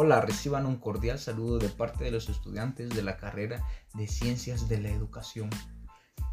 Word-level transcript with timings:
Hola, 0.00 0.20
reciban 0.20 0.64
un 0.64 0.76
cordial 0.76 1.18
saludo 1.18 1.58
de 1.58 1.70
parte 1.70 2.04
de 2.04 2.12
los 2.12 2.28
estudiantes 2.28 2.90
de 2.90 3.02
la 3.02 3.16
carrera 3.16 3.66
de 3.94 4.06
Ciencias 4.06 4.68
de 4.68 4.78
la 4.80 4.90
Educación. 4.90 5.50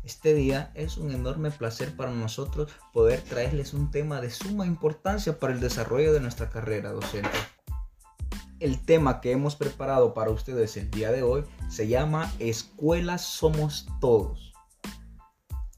Este 0.03 0.35
día 0.35 0.71
es 0.75 0.97
un 0.97 1.09
enorme 1.09 1.49
placer 1.49 1.95
para 1.95 2.11
nosotros 2.11 2.71
poder 2.93 3.21
traerles 3.21 3.73
un 3.73 3.89
tema 3.89 4.21
de 4.21 4.29
suma 4.29 4.67
importancia 4.67 5.39
para 5.39 5.51
el 5.51 5.61
desarrollo 5.61 6.13
de 6.13 6.19
nuestra 6.19 6.51
carrera 6.51 6.91
docente. 6.91 7.39
El 8.59 8.85
tema 8.85 9.19
que 9.19 9.31
hemos 9.31 9.55
preparado 9.55 10.13
para 10.13 10.29
ustedes 10.29 10.77
el 10.77 10.91
día 10.91 11.11
de 11.11 11.23
hoy 11.23 11.43
se 11.67 11.87
llama 11.87 12.31
Escuelas 12.37 13.23
somos 13.23 13.87
todos, 13.99 14.53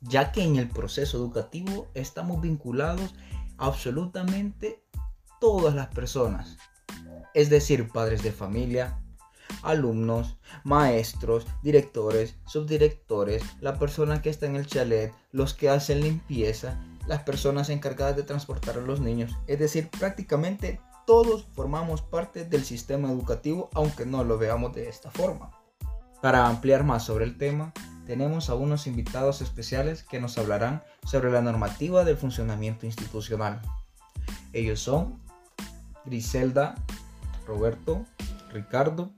ya 0.02 0.34
que 0.34 0.44
en 0.44 0.58
el 0.58 0.68
proceso 0.68 1.16
educativo 1.16 1.88
estamos 1.94 2.42
vinculados 2.42 3.16
absolutamente 3.58 4.84
todas 5.40 5.74
las 5.74 5.88
personas, 5.88 6.58
es 7.38 7.52
decir, 7.52 7.88
padres 7.90 8.24
de 8.24 8.32
familia, 8.32 8.98
alumnos, 9.62 10.38
maestros, 10.64 11.46
directores, 11.62 12.34
subdirectores, 12.48 13.44
la 13.62 13.78
persona 13.78 14.24
que 14.24 14.32
está 14.32 14.48
en 14.48 14.56
el 14.56 14.66
chalet, 14.66 15.14
los 15.32 15.54
que 15.54 15.70
hacen 15.70 16.02
limpieza, 16.02 16.82
las 17.06 17.22
personas 17.22 17.70
encargadas 17.70 18.16
de 18.16 18.24
transportar 18.24 18.80
a 18.80 18.82
los 18.82 19.02
niños. 19.02 19.38
Es 19.46 19.60
decir, 19.60 19.88
prácticamente 20.00 20.82
todos 21.06 21.46
formamos 21.54 22.02
parte 22.02 22.44
del 22.44 22.66
sistema 22.66 23.12
educativo, 23.12 23.70
aunque 23.76 24.08
no 24.08 24.24
lo 24.24 24.40
veamos 24.40 24.74
de 24.74 24.90
esta 24.90 25.12
forma. 25.12 25.52
Para 26.24 26.48
ampliar 26.48 26.84
más 26.84 27.06
sobre 27.06 27.26
el 27.26 27.38
tema, 27.38 27.72
tenemos 28.08 28.50
a 28.50 28.56
unos 28.56 28.88
invitados 28.88 29.44
especiales 29.44 30.02
que 30.02 30.20
nos 30.20 30.40
hablarán 30.40 30.82
sobre 31.06 31.32
la 31.32 31.44
normativa 31.44 32.04
del 32.04 32.18
funcionamiento 32.18 32.88
institucional. 32.88 33.62
Ellos 34.54 34.80
son 34.80 35.22
Griselda 36.04 36.74
Roberto, 37.48 38.06
Ricardo 38.52 39.12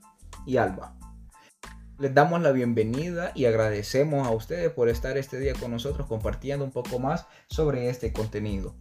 y 0.46 0.56
Alba. 0.56 0.94
Les 1.98 2.14
damos 2.14 2.40
la 2.40 2.52
bienvenida 2.52 3.32
y 3.34 3.44
agradecemos 3.44 4.26
a 4.26 4.30
ustedes 4.30 4.72
por 4.72 4.88
estar 4.88 5.18
este 5.18 5.38
día 5.38 5.52
con 5.52 5.72
nosotros 5.72 6.06
compartiendo 6.06 6.64
un 6.64 6.70
poco 6.70 6.98
más 6.98 7.26
sobre 7.48 7.90
este 7.90 8.12
contenido. 8.12 8.74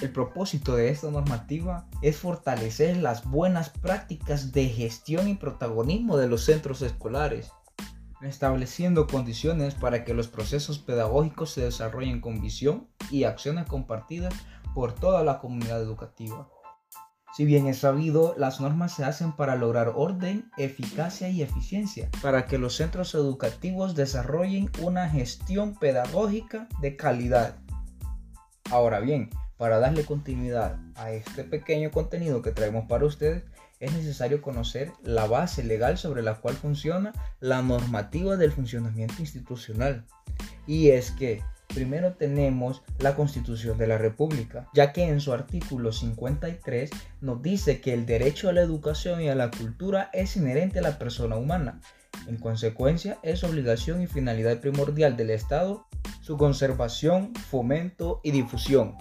El 0.00 0.10
propósito 0.10 0.74
de 0.74 0.88
esta 0.88 1.10
normativa 1.10 1.86
es 2.02 2.16
fortalecer 2.16 2.96
las 2.96 3.24
buenas 3.24 3.68
prácticas 3.68 4.50
de 4.50 4.66
gestión 4.68 5.28
y 5.28 5.34
protagonismo 5.34 6.16
de 6.16 6.26
los 6.26 6.44
centros 6.44 6.80
escolares, 6.82 7.52
estableciendo 8.22 9.06
condiciones 9.06 9.74
para 9.74 10.04
que 10.04 10.14
los 10.14 10.26
procesos 10.26 10.78
pedagógicos 10.78 11.52
se 11.52 11.60
desarrollen 11.60 12.20
con 12.20 12.40
visión 12.40 12.88
y 13.10 13.24
acciones 13.24 13.66
compartidas 13.66 14.34
por 14.74 14.94
toda 14.94 15.22
la 15.22 15.38
comunidad 15.38 15.80
educativa. 15.80 16.48
Si 17.32 17.44
bien 17.44 17.68
es 17.68 17.78
sabido, 17.78 18.34
las 18.36 18.60
normas 18.60 18.94
se 18.94 19.04
hacen 19.04 19.32
para 19.32 19.54
lograr 19.54 19.92
orden, 19.94 20.50
eficacia 20.58 21.28
y 21.28 21.42
eficiencia, 21.42 22.08
para 22.22 22.46
que 22.46 22.58
los 22.58 22.74
centros 22.74 23.14
educativos 23.14 23.94
desarrollen 23.94 24.70
una 24.80 25.08
gestión 25.08 25.76
pedagógica 25.76 26.68
de 26.80 26.96
calidad. 26.96 27.56
Ahora 28.70 28.98
bien, 28.98 29.30
para 29.56 29.78
darle 29.78 30.04
continuidad 30.04 30.78
a 30.96 31.12
este 31.12 31.44
pequeño 31.44 31.90
contenido 31.90 32.42
que 32.42 32.50
traemos 32.50 32.86
para 32.88 33.06
ustedes, 33.06 33.44
es 33.78 33.92
necesario 33.92 34.42
conocer 34.42 34.92
la 35.02 35.26
base 35.26 35.62
legal 35.62 35.98
sobre 35.98 36.22
la 36.22 36.34
cual 36.34 36.54
funciona 36.54 37.12
la 37.40 37.62
normativa 37.62 38.36
del 38.36 38.52
funcionamiento 38.52 39.16
institucional. 39.20 40.04
Y 40.66 40.90
es 40.90 41.12
que 41.12 41.42
Primero 41.74 42.14
tenemos 42.14 42.82
la 42.98 43.14
Constitución 43.14 43.78
de 43.78 43.86
la 43.86 43.96
República, 43.96 44.68
ya 44.74 44.92
que 44.92 45.04
en 45.04 45.20
su 45.20 45.32
artículo 45.32 45.92
53 45.92 46.90
nos 47.20 47.42
dice 47.42 47.80
que 47.80 47.94
el 47.94 48.06
derecho 48.06 48.48
a 48.48 48.52
la 48.52 48.60
educación 48.60 49.20
y 49.20 49.28
a 49.28 49.34
la 49.34 49.50
cultura 49.50 50.10
es 50.12 50.36
inherente 50.36 50.80
a 50.80 50.82
la 50.82 50.98
persona 50.98 51.36
humana. 51.36 51.80
En 52.26 52.36
consecuencia, 52.36 53.18
es 53.22 53.44
obligación 53.44 54.02
y 54.02 54.08
finalidad 54.08 54.60
primordial 54.60 55.16
del 55.16 55.30
Estado 55.30 55.86
su 56.20 56.36
conservación, 56.36 57.34
fomento 57.34 58.20
y 58.22 58.32
difusión. 58.32 58.96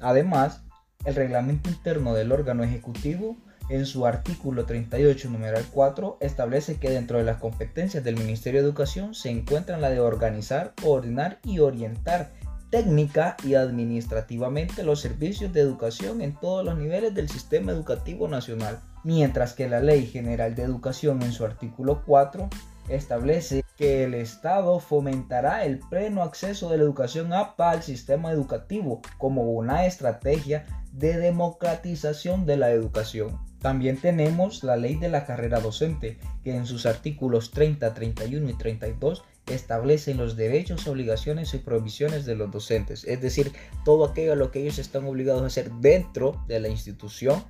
Además, 0.00 0.64
el 1.04 1.14
reglamento 1.14 1.70
interno 1.70 2.14
del 2.14 2.32
órgano 2.32 2.64
ejecutivo 2.64 3.36
en 3.68 3.86
su 3.86 4.06
artículo 4.06 4.64
38, 4.64 5.30
numeral 5.30 5.64
4, 5.72 6.18
establece 6.20 6.76
que 6.76 6.90
dentro 6.90 7.18
de 7.18 7.24
las 7.24 7.38
competencias 7.38 8.04
del 8.04 8.16
Ministerio 8.16 8.60
de 8.60 8.66
Educación 8.66 9.14
se 9.14 9.30
encuentran 9.30 9.80
la 9.80 9.90
de 9.90 10.00
organizar, 10.00 10.74
coordinar 10.82 11.38
y 11.44 11.58
orientar 11.58 12.30
técnica 12.70 13.36
y 13.44 13.54
administrativamente 13.54 14.82
los 14.82 15.00
servicios 15.00 15.52
de 15.52 15.60
educación 15.60 16.20
en 16.20 16.34
todos 16.34 16.64
los 16.64 16.76
niveles 16.76 17.14
del 17.14 17.28
sistema 17.28 17.72
educativo 17.72 18.28
nacional, 18.28 18.80
mientras 19.04 19.54
que 19.54 19.68
la 19.68 19.80
Ley 19.80 20.06
General 20.06 20.54
de 20.54 20.62
Educación 20.62 21.22
en 21.22 21.32
su 21.32 21.44
artículo 21.44 22.02
4 22.04 22.48
establece 22.88 23.64
que 23.76 24.04
el 24.04 24.14
Estado 24.14 24.78
fomentará 24.80 25.64
el 25.64 25.78
pleno 25.78 26.22
acceso 26.22 26.70
de 26.70 26.78
la 26.78 26.84
educación 26.84 27.32
apta 27.32 27.70
al 27.70 27.82
sistema 27.82 28.30
educativo 28.32 29.02
como 29.18 29.42
una 29.52 29.86
estrategia 29.86 30.66
de 30.98 31.16
democratización 31.16 32.44
de 32.44 32.56
la 32.56 32.70
educación. 32.70 33.38
También 33.60 34.00
tenemos 34.00 34.64
la 34.64 34.76
ley 34.76 34.96
de 34.96 35.08
la 35.08 35.24
carrera 35.24 35.60
docente, 35.60 36.18
que 36.42 36.56
en 36.56 36.66
sus 36.66 36.86
artículos 36.86 37.52
30, 37.52 37.94
31 37.94 38.50
y 38.50 38.54
32 38.54 39.24
establecen 39.46 40.16
los 40.16 40.36
derechos, 40.36 40.86
obligaciones 40.88 41.54
y 41.54 41.58
prohibiciones 41.58 42.26
de 42.26 42.34
los 42.34 42.50
docentes, 42.50 43.04
es 43.04 43.20
decir, 43.20 43.52
todo 43.84 44.04
aquello 44.04 44.32
a 44.32 44.36
lo 44.36 44.50
que 44.50 44.60
ellos 44.60 44.78
están 44.78 45.06
obligados 45.06 45.42
a 45.42 45.46
hacer 45.46 45.70
dentro 45.74 46.44
de 46.48 46.60
la 46.60 46.68
institución, 46.68 47.44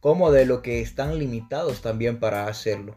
como 0.00 0.30
de 0.30 0.46
lo 0.46 0.62
que 0.62 0.80
están 0.80 1.18
limitados 1.18 1.80
también 1.80 2.20
para 2.20 2.46
hacerlo. 2.46 2.96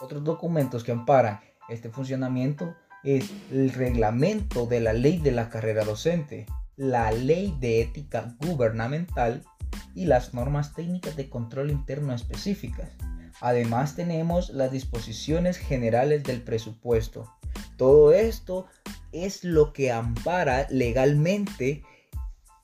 Otros 0.00 0.24
documentos 0.24 0.84
que 0.84 0.92
amparan 0.92 1.40
este 1.68 1.90
funcionamiento 1.90 2.74
es 3.04 3.30
el 3.52 3.72
reglamento 3.72 4.66
de 4.66 4.80
la 4.80 4.92
ley 4.92 5.18
de 5.18 5.30
la 5.30 5.48
carrera 5.48 5.84
docente, 5.84 6.46
la 6.76 7.10
ley 7.10 7.56
de 7.60 7.80
ética 7.80 8.34
gubernamental 8.40 9.42
y 9.94 10.04
las 10.06 10.34
normas 10.34 10.74
técnicas 10.74 11.16
de 11.16 11.28
control 11.28 11.70
interno 11.70 12.14
específicas. 12.14 12.90
Además 13.40 13.96
tenemos 13.96 14.50
las 14.50 14.70
disposiciones 14.70 15.58
generales 15.58 16.22
del 16.22 16.42
presupuesto. 16.42 17.30
Todo 17.76 18.12
esto 18.12 18.66
es 19.12 19.44
lo 19.44 19.72
que 19.72 19.92
ampara 19.92 20.66
legalmente 20.70 21.82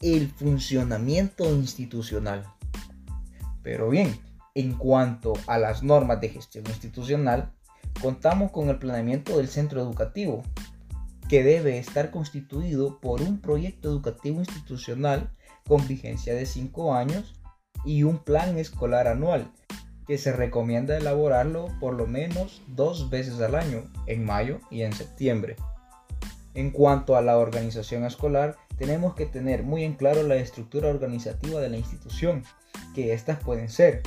el 0.01 0.29
funcionamiento 0.29 1.45
institucional. 1.55 2.45
Pero 3.63 3.89
bien, 3.89 4.19
en 4.55 4.75
cuanto 4.75 5.35
a 5.47 5.59
las 5.59 5.83
normas 5.83 6.21
de 6.21 6.31
gestión 6.31 6.67
institucional, 6.67 7.53
contamos 8.01 8.51
con 8.51 8.69
el 8.69 8.79
planeamiento 8.79 9.37
del 9.37 9.49
centro 9.49 9.81
educativo, 9.81 10.43
que 11.33 11.43
debe 11.43 11.79
estar 11.79 12.11
constituido 12.11 13.01
por 13.01 13.23
un 13.23 13.41
proyecto 13.41 13.89
educativo 13.89 14.41
institucional 14.41 15.31
con 15.67 15.89
vigencia 15.89 16.35
de 16.35 16.45
5 16.45 16.95
años 16.95 17.41
y 17.87 18.03
un 18.03 18.19
plan 18.19 18.59
escolar 18.59 19.09
anual 19.09 19.51
que 20.07 20.19
se 20.19 20.33
recomienda 20.33 20.95
elaborarlo 20.95 21.69
por 21.81 21.95
lo 21.95 22.07
menos 22.07 22.61
dos 22.67 23.09
veces 23.09 23.41
al 23.41 23.55
año, 23.55 23.85
en 24.07 24.27
mayo 24.27 24.61
y 24.71 24.83
en 24.83 24.93
septiembre. 24.93 25.57
En 26.53 26.71
cuanto 26.71 27.17
a 27.17 27.23
la 27.23 27.39
organización 27.39 28.05
escolar, 28.05 28.59
tenemos 28.77 29.15
que 29.15 29.25
tener 29.25 29.63
muy 29.63 29.85
en 29.85 29.95
claro 29.95 30.25
la 30.25 30.37
estructura 30.37 30.91
organizativa 30.91 31.63
de 31.63 31.71
la 31.71 31.79
institución, 31.79 32.45
que 32.95 33.15
estas 33.15 33.43
pueden 33.43 33.71
ser 33.71 34.03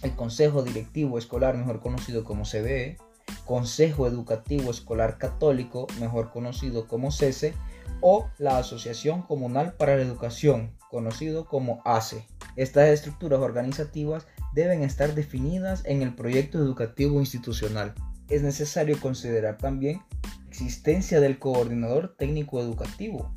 el 0.00 0.16
Consejo 0.16 0.62
Directivo 0.62 1.18
Escolar, 1.18 1.58
mejor 1.58 1.80
conocido 1.80 2.24
como 2.24 2.44
CBE, 2.44 2.96
Consejo 3.44 4.06
Educativo 4.06 4.70
Escolar 4.70 5.18
Católico, 5.18 5.86
mejor 6.00 6.30
conocido 6.30 6.86
como 6.86 7.10
CESE, 7.10 7.54
o 8.00 8.28
la 8.38 8.58
Asociación 8.58 9.22
Comunal 9.22 9.74
para 9.74 9.96
la 9.96 10.02
Educación, 10.02 10.76
conocido 10.90 11.46
como 11.46 11.80
ACE. 11.84 12.26
Estas 12.56 12.88
estructuras 12.88 13.40
organizativas 13.40 14.26
deben 14.54 14.82
estar 14.82 15.14
definidas 15.14 15.82
en 15.84 16.02
el 16.02 16.14
proyecto 16.14 16.58
educativo 16.58 17.20
institucional. 17.20 17.94
Es 18.28 18.42
necesario 18.42 19.00
considerar 19.00 19.58
también 19.58 20.00
existencia 20.48 21.20
del 21.20 21.38
coordinador 21.38 22.14
técnico 22.16 22.60
educativo, 22.60 23.34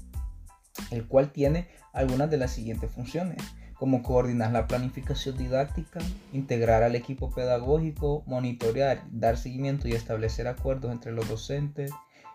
el 0.91 1.07
cual 1.07 1.31
tiene 1.31 1.67
algunas 1.93 2.29
de 2.29 2.37
las 2.37 2.51
siguientes 2.51 2.91
funciones, 2.91 3.41
como 3.79 4.01
coordinar 4.01 4.51
la 4.51 4.67
planificación 4.67 5.37
didáctica, 5.37 5.99
integrar 6.33 6.83
al 6.83 6.95
equipo 6.95 7.29
pedagógico, 7.29 8.23
monitorear, 8.25 9.03
dar 9.11 9.37
seguimiento 9.37 9.87
y 9.87 9.93
establecer 9.93 10.47
acuerdos 10.47 10.91
entre 10.91 11.11
los 11.11 11.27
docentes, 11.29 11.91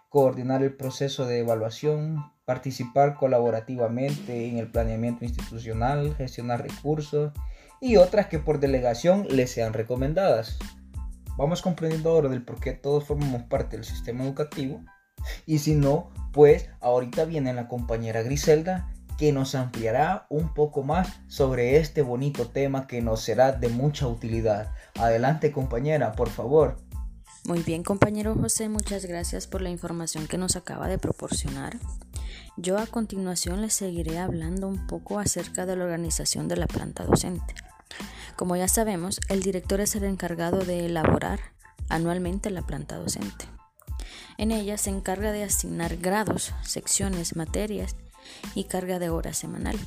coordinar 0.08 0.62
el 0.62 0.74
proceso 0.74 1.26
de 1.26 1.40
evaluación, 1.40 2.30
participar 2.44 3.16
colaborativamente 3.16 4.48
en 4.48 4.58
el 4.58 4.70
planeamiento 4.70 5.24
institucional, 5.24 6.14
gestionar 6.16 6.62
recursos 6.62 7.32
y 7.80 7.96
otras 7.96 8.26
que 8.26 8.38
por 8.38 8.60
delegación 8.60 9.26
les 9.28 9.50
sean 9.50 9.72
recomendadas. 9.72 10.58
Vamos 11.36 11.62
comprendiendo 11.62 12.10
ahora 12.10 12.28
del 12.28 12.44
por 12.44 12.60
qué 12.60 12.72
todos 12.72 13.04
formamos 13.04 13.42
parte 13.44 13.76
del 13.76 13.84
sistema 13.84 14.22
educativo 14.22 14.80
y 15.46 15.58
si 15.58 15.74
no, 15.74 16.10
pues 16.32 16.68
ahorita 16.80 17.24
viene 17.24 17.54
la 17.54 17.66
compañera 17.66 18.22
Griselda 18.22 18.91
que 19.18 19.32
nos 19.32 19.54
ampliará 19.54 20.26
un 20.28 20.52
poco 20.54 20.82
más 20.82 21.20
sobre 21.28 21.76
este 21.78 22.02
bonito 22.02 22.48
tema 22.48 22.86
que 22.86 23.02
nos 23.02 23.20
será 23.22 23.52
de 23.52 23.68
mucha 23.68 24.06
utilidad. 24.06 24.72
Adelante 24.94 25.52
compañera, 25.52 26.12
por 26.12 26.28
favor. 26.28 26.76
Muy 27.44 27.60
bien 27.60 27.82
compañero 27.82 28.36
José, 28.36 28.68
muchas 28.68 29.04
gracias 29.04 29.48
por 29.48 29.62
la 29.62 29.70
información 29.70 30.28
que 30.28 30.38
nos 30.38 30.54
acaba 30.54 30.86
de 30.86 30.98
proporcionar. 30.98 31.76
Yo 32.56 32.78
a 32.78 32.86
continuación 32.86 33.62
les 33.62 33.74
seguiré 33.74 34.18
hablando 34.18 34.68
un 34.68 34.86
poco 34.86 35.18
acerca 35.18 35.66
de 35.66 35.74
la 35.74 35.84
organización 35.84 36.46
de 36.48 36.56
la 36.56 36.66
planta 36.66 37.04
docente. 37.04 37.54
Como 38.36 38.56
ya 38.56 38.68
sabemos, 38.68 39.20
el 39.28 39.42
director 39.42 39.80
es 39.80 39.96
el 39.96 40.04
encargado 40.04 40.58
de 40.58 40.86
elaborar 40.86 41.40
anualmente 41.88 42.50
la 42.50 42.62
planta 42.62 42.96
docente. 42.96 43.46
En 44.38 44.50
ella 44.50 44.78
se 44.78 44.90
encarga 44.90 45.32
de 45.32 45.44
asignar 45.44 45.96
grados, 45.96 46.54
secciones, 46.62 47.36
materias 47.36 47.96
y 48.54 48.64
carga 48.64 48.98
de 48.98 49.10
horas 49.10 49.38
semanal. 49.38 49.78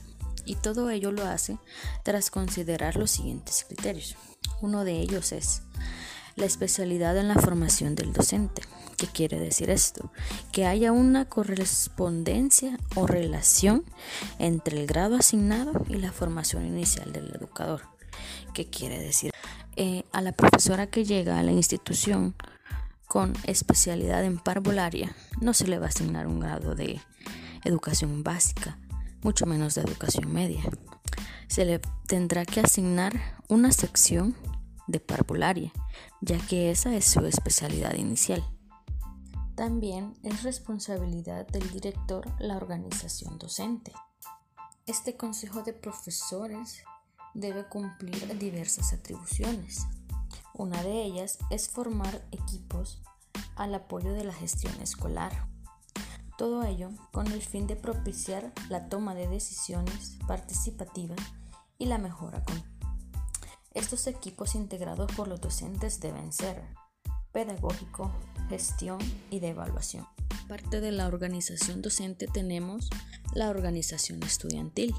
Y 0.45 0.55
todo 0.55 0.89
ello 0.89 1.11
lo 1.11 1.25
hace 1.25 1.57
tras 2.03 2.29
considerar 2.29 2.95
los 2.95 3.11
siguientes 3.11 3.65
criterios. 3.67 4.15
Uno 4.61 4.83
de 4.83 4.99
ellos 4.99 5.31
es 5.31 5.63
la 6.35 6.45
especialidad 6.45 7.17
en 7.17 7.27
la 7.27 7.35
formación 7.35 7.95
del 7.95 8.13
docente. 8.13 8.61
¿Qué 8.97 9.07
quiere 9.07 9.39
decir 9.39 9.69
esto? 9.69 10.11
Que 10.51 10.65
haya 10.65 10.91
una 10.91 11.25
correspondencia 11.25 12.77
o 12.95 13.07
relación 13.07 13.83
entre 14.39 14.79
el 14.79 14.87
grado 14.87 15.17
asignado 15.17 15.73
y 15.89 15.95
la 15.95 16.11
formación 16.11 16.65
inicial 16.65 17.11
del 17.11 17.33
educador. 17.35 17.81
¿Qué 18.53 18.69
quiere 18.69 18.99
decir? 18.99 19.31
Eh, 19.75 20.03
a 20.13 20.21
la 20.21 20.31
profesora 20.31 20.87
que 20.87 21.03
llega 21.03 21.37
a 21.37 21.43
la 21.43 21.51
institución 21.51 22.35
con 23.07 23.33
especialidad 23.43 24.23
en 24.23 24.37
parvularia 24.39 25.13
no 25.41 25.53
se 25.53 25.67
le 25.67 25.77
va 25.77 25.87
a 25.87 25.89
asignar 25.89 26.27
un 26.27 26.39
grado 26.39 26.75
de 26.75 27.01
educación 27.65 28.23
básica, 28.23 28.79
mucho 29.21 29.45
menos 29.45 29.75
de 29.75 29.81
educación 29.81 30.31
media. 30.31 30.63
Se 31.47 31.65
le 31.65 31.79
tendrá 32.07 32.45
que 32.45 32.61
asignar 32.61 33.13
una 33.49 33.71
sección 33.71 34.35
de 34.87 34.99
parvularia, 34.99 35.73
ya 36.21 36.37
que 36.47 36.71
esa 36.71 36.95
es 36.95 37.05
su 37.05 37.25
especialidad 37.25 37.95
inicial. 37.95 38.43
También 39.55 40.13
es 40.23 40.43
responsabilidad 40.43 41.47
del 41.47 41.69
director 41.71 42.25
la 42.39 42.57
organización 42.57 43.37
docente. 43.37 43.93
Este 44.85 45.15
consejo 45.17 45.63
de 45.63 45.73
profesores 45.73 46.83
debe 47.33 47.65
cumplir 47.67 48.37
diversas 48.37 48.93
atribuciones. 48.93 49.87
Una 50.53 50.83
de 50.83 51.03
ellas 51.03 51.37
es 51.49 51.69
formar 51.69 52.25
equipos 52.31 53.01
al 53.55 53.73
apoyo 53.75 54.13
de 54.13 54.23
la 54.23 54.33
gestión 54.33 54.73
escolar. 54.81 55.47
Todo 56.37 56.63
ello 56.63 56.89
con 57.11 57.27
el 57.27 57.41
fin 57.41 57.65
de 57.65 57.75
propiciar 57.75 58.51
la 58.69 58.89
toma 58.89 59.15
de 59.15 59.27
decisiones 59.27 60.17
participativa 60.27 61.15
y 61.77 61.85
la 61.85 61.97
mejora. 61.97 62.43
Estos 63.73 64.07
equipos 64.07 64.55
integrados 64.55 65.11
por 65.13 65.27
los 65.27 65.39
docentes 65.39 65.99
deben 65.99 66.33
ser 66.33 66.61
pedagógico, 67.31 68.11
gestión 68.49 68.99
y 69.29 69.39
de 69.39 69.49
evaluación. 69.49 70.07
Parte 70.47 70.79
de 70.79 70.91
la 70.91 71.07
organización 71.07 71.81
docente 71.81 72.27
tenemos 72.27 72.89
la 73.33 73.49
organización 73.49 74.21
estudiantil. 74.23 74.93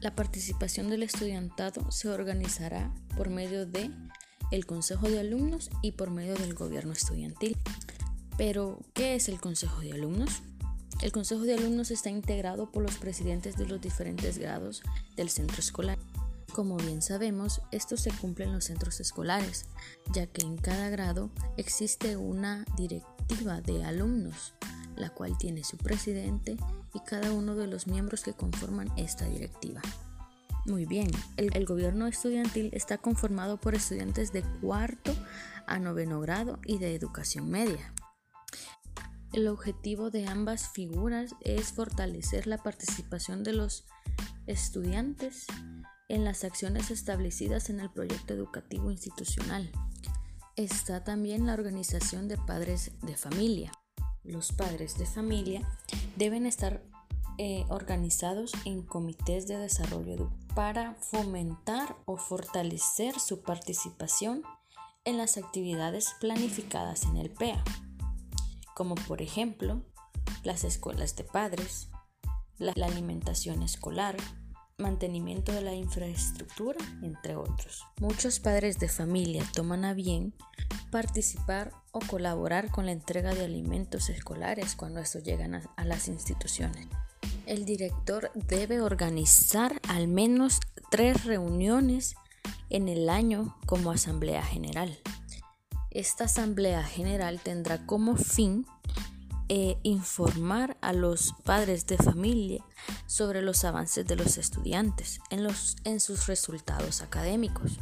La 0.00 0.14
participación 0.14 0.90
del 0.90 1.02
estudiantado 1.02 1.90
se 1.90 2.08
organizará 2.08 2.92
por 3.16 3.30
medio 3.30 3.66
de 3.66 3.90
el 4.52 4.66
Consejo 4.66 5.08
de 5.08 5.20
Alumnos 5.20 5.70
y 5.82 5.92
por 5.92 6.10
medio 6.10 6.34
del 6.34 6.54
gobierno 6.54 6.92
estudiantil. 6.92 7.56
Pero, 8.36 8.78
¿qué 8.94 9.14
es 9.14 9.28
el 9.28 9.40
Consejo 9.40 9.80
de 9.80 9.92
Alumnos? 9.92 10.42
El 11.02 11.12
Consejo 11.12 11.42
de 11.42 11.54
Alumnos 11.54 11.90
está 11.90 12.08
integrado 12.08 12.70
por 12.70 12.82
los 12.82 12.96
presidentes 12.96 13.56
de 13.56 13.66
los 13.66 13.80
diferentes 13.80 14.38
grados 14.38 14.82
del 15.14 15.28
centro 15.28 15.58
escolar. 15.58 15.98
Como 16.54 16.78
bien 16.78 17.02
sabemos, 17.02 17.60
esto 17.70 17.98
se 17.98 18.10
cumple 18.12 18.46
en 18.46 18.54
los 18.54 18.64
centros 18.64 18.98
escolares, 19.00 19.66
ya 20.14 20.26
que 20.26 20.40
en 20.40 20.56
cada 20.56 20.88
grado 20.88 21.30
existe 21.58 22.16
una 22.16 22.64
directiva 22.78 23.60
de 23.60 23.84
alumnos, 23.84 24.54
la 24.96 25.10
cual 25.10 25.36
tiene 25.36 25.64
su 25.64 25.76
presidente 25.76 26.56
y 26.94 27.00
cada 27.00 27.30
uno 27.30 27.54
de 27.56 27.66
los 27.66 27.86
miembros 27.86 28.22
que 28.22 28.32
conforman 28.32 28.90
esta 28.96 29.26
directiva. 29.26 29.82
Muy 30.64 30.86
bien, 30.86 31.10
el, 31.36 31.54
el, 31.54 31.66
gobierno 31.66 32.06
estudiantil 32.06 32.70
está 32.72 32.96
conformado 32.96 33.58
por 33.58 33.74
estudiantes 33.74 34.32
de 34.32 34.42
cuarto 34.62 35.14
a 35.66 35.78
noveno 35.78 36.20
grado 36.20 36.58
y 36.64 36.78
de 36.78 36.94
educación 36.94 37.50
media. 37.50 37.92
El 39.32 39.48
objetivo 39.48 40.10
de 40.10 40.26
ambas 40.26 40.68
figuras 40.68 41.34
es 41.40 41.72
fortalecer 41.72 42.46
la 42.46 42.58
participación 42.58 43.42
de 43.42 43.52
los 43.52 43.84
estudiantes 44.46 45.46
en 46.08 46.24
las 46.24 46.44
acciones 46.44 46.90
establecidas 46.90 47.68
en 47.70 47.80
el 47.80 47.90
proyecto 47.90 48.34
educativo 48.34 48.90
institucional. 48.90 49.70
Está 50.56 51.04
también 51.04 51.46
la 51.46 51.54
organización 51.54 52.28
de 52.28 52.38
padres 52.38 52.92
de 53.02 53.16
familia. 53.16 53.72
Los 54.22 54.52
padres 54.52 54.96
de 54.96 55.06
familia 55.06 55.68
deben 56.16 56.46
estar 56.46 56.82
eh, 57.38 57.66
organizados 57.68 58.52
en 58.64 58.82
comités 58.82 59.46
de 59.46 59.58
desarrollo 59.58 60.30
para 60.54 60.94
fomentar 60.94 61.96
o 62.06 62.16
fortalecer 62.16 63.20
su 63.20 63.42
participación 63.42 64.42
en 65.04 65.18
las 65.18 65.36
actividades 65.36 66.14
planificadas 66.18 67.04
en 67.04 67.18
el 67.18 67.30
PEA, 67.30 67.62
como 68.76 68.94
por 68.94 69.22
ejemplo 69.22 69.82
las 70.44 70.62
escuelas 70.62 71.16
de 71.16 71.24
padres, 71.24 71.88
la 72.58 72.72
alimentación 72.72 73.62
escolar, 73.62 74.18
mantenimiento 74.76 75.50
de 75.50 75.62
la 75.62 75.72
infraestructura, 75.72 76.78
entre 77.00 77.36
otros. 77.36 77.86
Muchos 78.02 78.38
padres 78.38 78.78
de 78.78 78.90
familia 78.90 79.46
toman 79.54 79.86
a 79.86 79.94
bien 79.94 80.34
participar 80.90 81.72
o 81.90 82.00
colaborar 82.00 82.70
con 82.70 82.84
la 82.84 82.92
entrega 82.92 83.34
de 83.34 83.46
alimentos 83.46 84.10
escolares 84.10 84.76
cuando 84.76 85.00
estos 85.00 85.24
llegan 85.24 85.54
a, 85.54 85.84
las 85.86 86.06
instituciones. 86.08 86.86
El 87.46 87.64
director 87.64 88.30
debe 88.34 88.82
organizar 88.82 89.80
al 89.88 90.06
menos 90.06 90.60
tres 90.90 91.24
reuniones 91.24 92.14
en 92.68 92.88
el 92.88 93.08
año 93.08 93.56
como 93.64 93.90
asamblea 93.90 94.42
general. 94.42 94.98
Esta 95.96 96.24
asamblea 96.24 96.84
general 96.84 97.40
tendrá 97.40 97.86
como 97.86 98.16
fin 98.16 98.66
e 99.48 99.78
informar 99.82 100.76
a 100.82 100.92
los 100.92 101.34
padres 101.42 101.86
de 101.86 101.96
familia 101.96 102.62
sobre 103.06 103.40
los 103.40 103.64
avances 103.64 104.06
de 104.06 104.14
los 104.14 104.36
estudiantes 104.36 105.20
en, 105.30 105.42
los, 105.42 105.78
en 105.84 106.00
sus 106.00 106.26
resultados 106.26 107.00
académicos, 107.00 107.78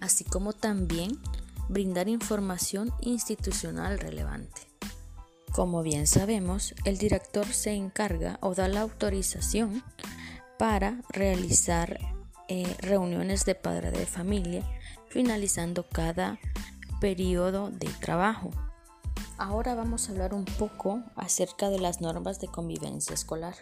así 0.00 0.24
como 0.24 0.54
también 0.54 1.20
brindar 1.68 2.08
información 2.08 2.92
institucional 3.00 4.00
relevante. 4.00 4.62
Como 5.52 5.84
bien 5.84 6.08
sabemos, 6.08 6.74
el 6.84 6.98
director 6.98 7.46
se 7.46 7.74
encarga 7.74 8.40
o 8.42 8.56
da 8.56 8.66
la 8.66 8.80
autorización 8.80 9.84
para 10.58 11.00
realizar 11.10 12.00
eh, 12.48 12.74
reuniones 12.80 13.44
de 13.44 13.54
padre 13.54 13.92
de 13.92 14.04
familia, 14.04 14.64
finalizando 15.10 15.88
cada 15.88 16.40
periodo 17.00 17.70
de 17.70 17.88
trabajo. 18.00 18.50
Ahora 19.38 19.74
vamos 19.74 20.08
a 20.08 20.12
hablar 20.12 20.34
un 20.34 20.44
poco 20.44 21.02
acerca 21.14 21.68
de 21.68 21.78
las 21.78 22.00
normas 22.00 22.40
de 22.40 22.48
convivencia 22.48 23.14
escolar. 23.14 23.54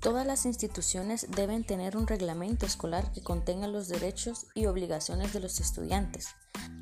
Todas 0.00 0.26
las 0.26 0.46
instituciones 0.46 1.26
deben 1.30 1.64
tener 1.64 1.96
un 1.96 2.06
reglamento 2.06 2.64
escolar 2.64 3.12
que 3.12 3.22
contenga 3.22 3.68
los 3.68 3.88
derechos 3.88 4.46
y 4.54 4.66
obligaciones 4.66 5.32
de 5.32 5.40
los 5.40 5.60
estudiantes, 5.60 6.28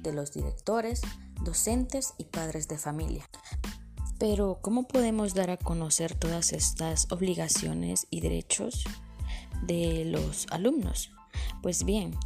de 0.02 0.12
los 0.12 0.32
directores, 0.32 1.00
docentes 1.42 2.14
y 2.16 2.24
padres 2.24 2.68
de 2.68 2.78
familia. 2.78 3.28
Pero, 4.18 4.58
¿cómo 4.62 4.86
podemos 4.86 5.34
dar 5.34 5.50
a 5.50 5.56
conocer 5.56 6.14
todas 6.14 6.52
estas 6.52 7.10
obligaciones 7.10 8.06
y 8.10 8.20
derechos 8.20 8.84
de 9.62 10.04
los 10.04 10.46
alumnos? 10.50 11.12
Pues 11.62 11.84
bien, 11.84 12.16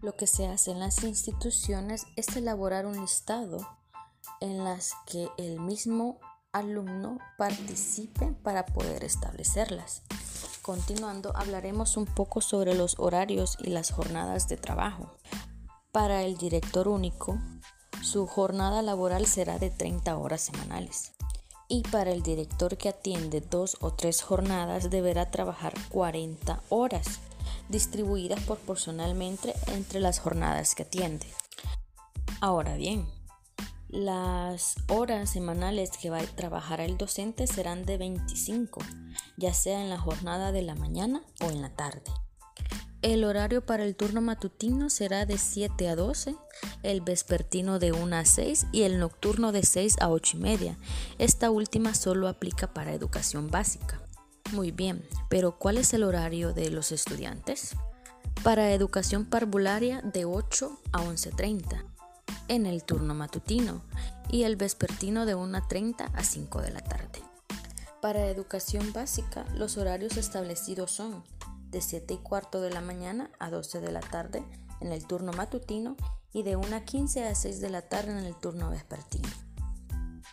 lo 0.00 0.16
que 0.16 0.26
se 0.26 0.46
hace 0.46 0.70
en 0.70 0.80
las 0.80 1.02
instituciones 1.02 2.06
es 2.16 2.36
elaborar 2.36 2.86
un 2.86 3.00
listado 3.00 3.66
en 4.40 4.64
las 4.64 4.92
que 5.06 5.28
el 5.38 5.60
mismo 5.60 6.20
alumno 6.52 7.18
participe 7.36 8.32
para 8.42 8.66
poder 8.66 9.04
establecerlas. 9.04 10.02
Continuando, 10.62 11.32
hablaremos 11.34 11.96
un 11.96 12.04
poco 12.04 12.40
sobre 12.40 12.74
los 12.74 12.98
horarios 12.98 13.56
y 13.60 13.70
las 13.70 13.90
jornadas 13.90 14.48
de 14.48 14.56
trabajo. 14.56 15.16
Para 15.92 16.22
el 16.22 16.36
director 16.36 16.88
único, 16.88 17.38
su 18.02 18.26
jornada 18.26 18.82
laboral 18.82 19.26
será 19.26 19.58
de 19.58 19.70
30 19.70 20.16
horas 20.16 20.42
semanales. 20.42 21.12
Y 21.68 21.82
para 21.82 22.12
el 22.12 22.22
director 22.22 22.76
que 22.76 22.88
atiende 22.88 23.40
dos 23.40 23.76
o 23.80 23.92
tres 23.92 24.22
jornadas 24.22 24.90
deberá 24.90 25.30
trabajar 25.30 25.74
40 25.90 26.62
horas, 26.70 27.20
distribuidas 27.68 28.40
proporcionalmente 28.44 29.54
entre 29.68 30.00
las 30.00 30.18
jornadas 30.18 30.74
que 30.74 30.84
atiende. 30.84 31.26
Ahora 32.40 32.76
bien, 32.76 33.06
las 33.88 34.76
horas 34.88 35.30
semanales 35.30 35.90
que 35.96 36.10
va 36.10 36.18
a 36.18 36.26
trabajar 36.26 36.80
el 36.80 36.98
docente 36.98 37.46
serán 37.46 37.86
de 37.86 37.96
25, 37.96 38.80
ya 39.36 39.54
sea 39.54 39.80
en 39.80 39.88
la 39.88 39.98
jornada 39.98 40.52
de 40.52 40.62
la 40.62 40.74
mañana 40.74 41.22
o 41.40 41.50
en 41.50 41.62
la 41.62 41.70
tarde. 41.70 42.02
El 43.00 43.24
horario 43.24 43.64
para 43.64 43.84
el 43.84 43.94
turno 43.94 44.20
matutino 44.20 44.90
será 44.90 45.24
de 45.24 45.38
7 45.38 45.88
a 45.88 45.94
12, 45.94 46.34
el 46.82 47.00
vespertino 47.00 47.78
de 47.78 47.92
1 47.92 48.16
a 48.16 48.24
6 48.24 48.66
y 48.72 48.82
el 48.82 48.98
nocturno 48.98 49.52
de 49.52 49.62
6 49.62 49.96
a 50.00 50.10
8 50.10 50.36
y 50.36 50.40
media. 50.40 50.76
Esta 51.18 51.50
última 51.50 51.94
solo 51.94 52.26
aplica 52.26 52.74
para 52.74 52.92
educación 52.92 53.50
básica. 53.50 54.02
Muy 54.52 54.70
bien, 54.70 55.06
pero 55.28 55.58
¿cuál 55.58 55.76
es 55.76 55.92
el 55.92 56.02
horario 56.02 56.54
de 56.54 56.70
los 56.70 56.90
estudiantes? 56.90 57.76
Para 58.42 58.72
educación 58.72 59.26
parvularia 59.26 60.00
de 60.00 60.24
8 60.24 60.80
a 60.92 61.02
11.30 61.02 61.84
en 62.48 62.64
el 62.64 62.82
turno 62.82 63.14
matutino 63.14 63.82
y 64.30 64.44
el 64.44 64.56
vespertino 64.56 65.26
de 65.26 65.36
1.30 65.36 66.10
a 66.14 66.24
5 66.24 66.62
de 66.62 66.70
la 66.70 66.80
tarde. 66.80 67.22
Para 68.00 68.26
educación 68.26 68.92
básica, 68.94 69.44
los 69.54 69.76
horarios 69.76 70.16
establecidos 70.16 70.92
son 70.92 71.24
de 71.70 71.82
7 71.82 72.14
y 72.14 72.18
cuarto 72.18 72.62
de 72.62 72.70
la 72.70 72.80
mañana 72.80 73.30
a 73.38 73.50
12 73.50 73.80
de 73.80 73.92
la 73.92 74.00
tarde 74.00 74.42
en 74.80 74.92
el 74.92 75.06
turno 75.06 75.32
matutino 75.32 75.96
y 76.32 76.42
de 76.42 76.56
1.15 76.56 77.28
a 77.28 77.34
6 77.34 77.60
de 77.60 77.70
la 77.70 77.82
tarde 77.82 78.12
en 78.12 78.24
el 78.24 78.34
turno 78.34 78.70
vespertino. 78.70 79.28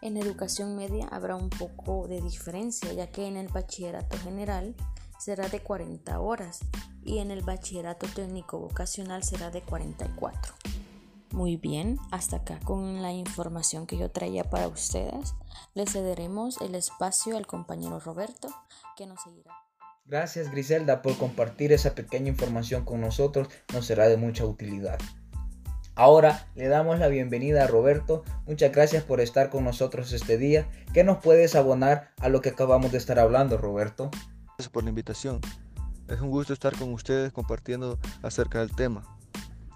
En 0.01 0.17
educación 0.17 0.75
media 0.75 1.07
habrá 1.11 1.35
un 1.35 1.49
poco 1.49 2.07
de 2.07 2.21
diferencia, 2.21 2.91
ya 2.93 3.07
que 3.07 3.27
en 3.27 3.37
el 3.37 3.47
bachillerato 3.47 4.17
general 4.17 4.75
será 5.19 5.47
de 5.47 5.61
40 5.61 6.19
horas 6.19 6.59
y 7.03 7.19
en 7.19 7.31
el 7.31 7.41
bachillerato 7.41 8.07
técnico 8.07 8.59
vocacional 8.59 9.23
será 9.23 9.51
de 9.51 9.61
44. 9.61 10.53
Muy 11.31 11.57
bien, 11.57 11.99
hasta 12.11 12.37
acá 12.37 12.59
con 12.63 13.01
la 13.01 13.11
información 13.11 13.87
que 13.87 13.97
yo 13.97 14.09
traía 14.11 14.43
para 14.43 14.67
ustedes. 14.67 15.33
Le 15.73 15.85
cederemos 15.85 16.61
el 16.61 16.75
espacio 16.75 17.37
al 17.37 17.47
compañero 17.47 17.99
Roberto 17.99 18.49
que 18.95 19.05
nos 19.05 19.21
seguirá. 19.23 19.51
Gracias 20.05 20.51
Griselda 20.51 21.01
por 21.01 21.17
compartir 21.17 21.73
esa 21.73 21.95
pequeña 21.95 22.29
información 22.29 22.85
con 22.85 23.01
nosotros, 23.01 23.47
nos 23.73 23.87
será 23.87 24.07
de 24.07 24.17
mucha 24.17 24.45
utilidad. 24.45 24.99
Ahora 25.97 26.45
le 26.55 26.67
damos 26.67 26.99
la 26.99 27.07
bienvenida 27.07 27.63
a 27.63 27.67
Roberto, 27.67 28.25
muchas 28.45 28.73
gracias 28.73 29.05
por 29.05 29.21
estar 29.21 29.49
con 29.49 29.63
nosotros 29.63 30.11
este 30.11 30.37
día. 30.37 30.67
¿Qué 30.93 31.05
nos 31.05 31.19
puedes 31.19 31.55
abonar 31.55 32.11
a 32.19 32.27
lo 32.27 32.41
que 32.41 32.49
acabamos 32.49 32.91
de 32.91 32.97
estar 32.97 33.17
hablando, 33.17 33.57
Roberto? 33.57 34.11
Gracias 34.43 34.67
por 34.67 34.83
la 34.83 34.89
invitación. 34.89 35.39
Es 36.09 36.19
un 36.19 36.31
gusto 36.31 36.51
estar 36.51 36.77
con 36.77 36.91
ustedes 36.91 37.31
compartiendo 37.31 37.97
acerca 38.23 38.59
del 38.59 38.75
tema. 38.75 39.03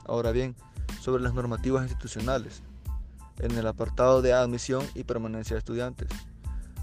Ahora 0.05 0.31
bien, 0.33 0.57
sobre 0.99 1.23
las 1.23 1.33
normativas 1.33 1.83
institucionales, 1.83 2.63
en 3.39 3.57
el 3.57 3.65
apartado 3.65 4.21
de 4.21 4.33
admisión 4.33 4.85
y 4.95 5.05
permanencia 5.05 5.53
de 5.53 5.59
estudiantes. 5.59 6.09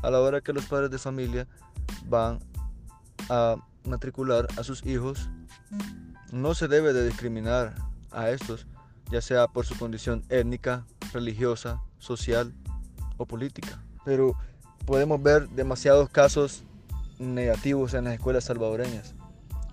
A 0.01 0.11
la 0.11 0.19
hora 0.19 0.41
que 0.41 0.55
los 0.55 0.65
padres 0.65 0.91
de 0.91 0.99
familia 0.99 1.47
van 2.07 2.39
a 3.29 3.57
matricular 3.85 4.49
a 4.57 4.65
sus 4.65 4.87
hijos, 4.87 5.29
no 6.33 6.55
se 6.55 6.69
debe 6.69 6.95
de 6.95 7.05
discriminar 7.05 7.75
a 8.11 8.31
estos, 8.31 8.67
ya 9.11 9.21
sea 9.21 9.47
por 9.47 9.67
su 9.67 9.79
condición 9.79 10.23
étnica, 10.29 10.87
religiosa, 11.13 11.81
social 11.99 12.53
o 13.17 13.27
política. 13.27 13.83
Pero 14.05 14.37
podemos 14.85 15.23
ver 15.23 15.49
demasiados 15.51 16.09
casos 16.11 16.65
negativos 17.19 17.95
en 17.95 18.05
las 18.05 18.15
escuelas 18.15 18.45
salvadoreñas. 18.45 19.15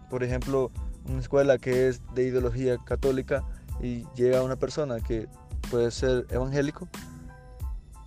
Por 0.10 0.24
ejemplo, 0.24 0.72
una 1.08 1.20
escuela 1.20 1.58
que 1.58 1.88
es 1.88 2.02
de 2.14 2.24
ideología 2.24 2.78
católica 2.78 3.44
y 3.82 4.06
llega 4.16 4.44
una 4.44 4.56
persona 4.56 5.00
que 5.00 5.28
puede 5.70 5.92
ser 5.92 6.28
evangélico, 6.30 6.88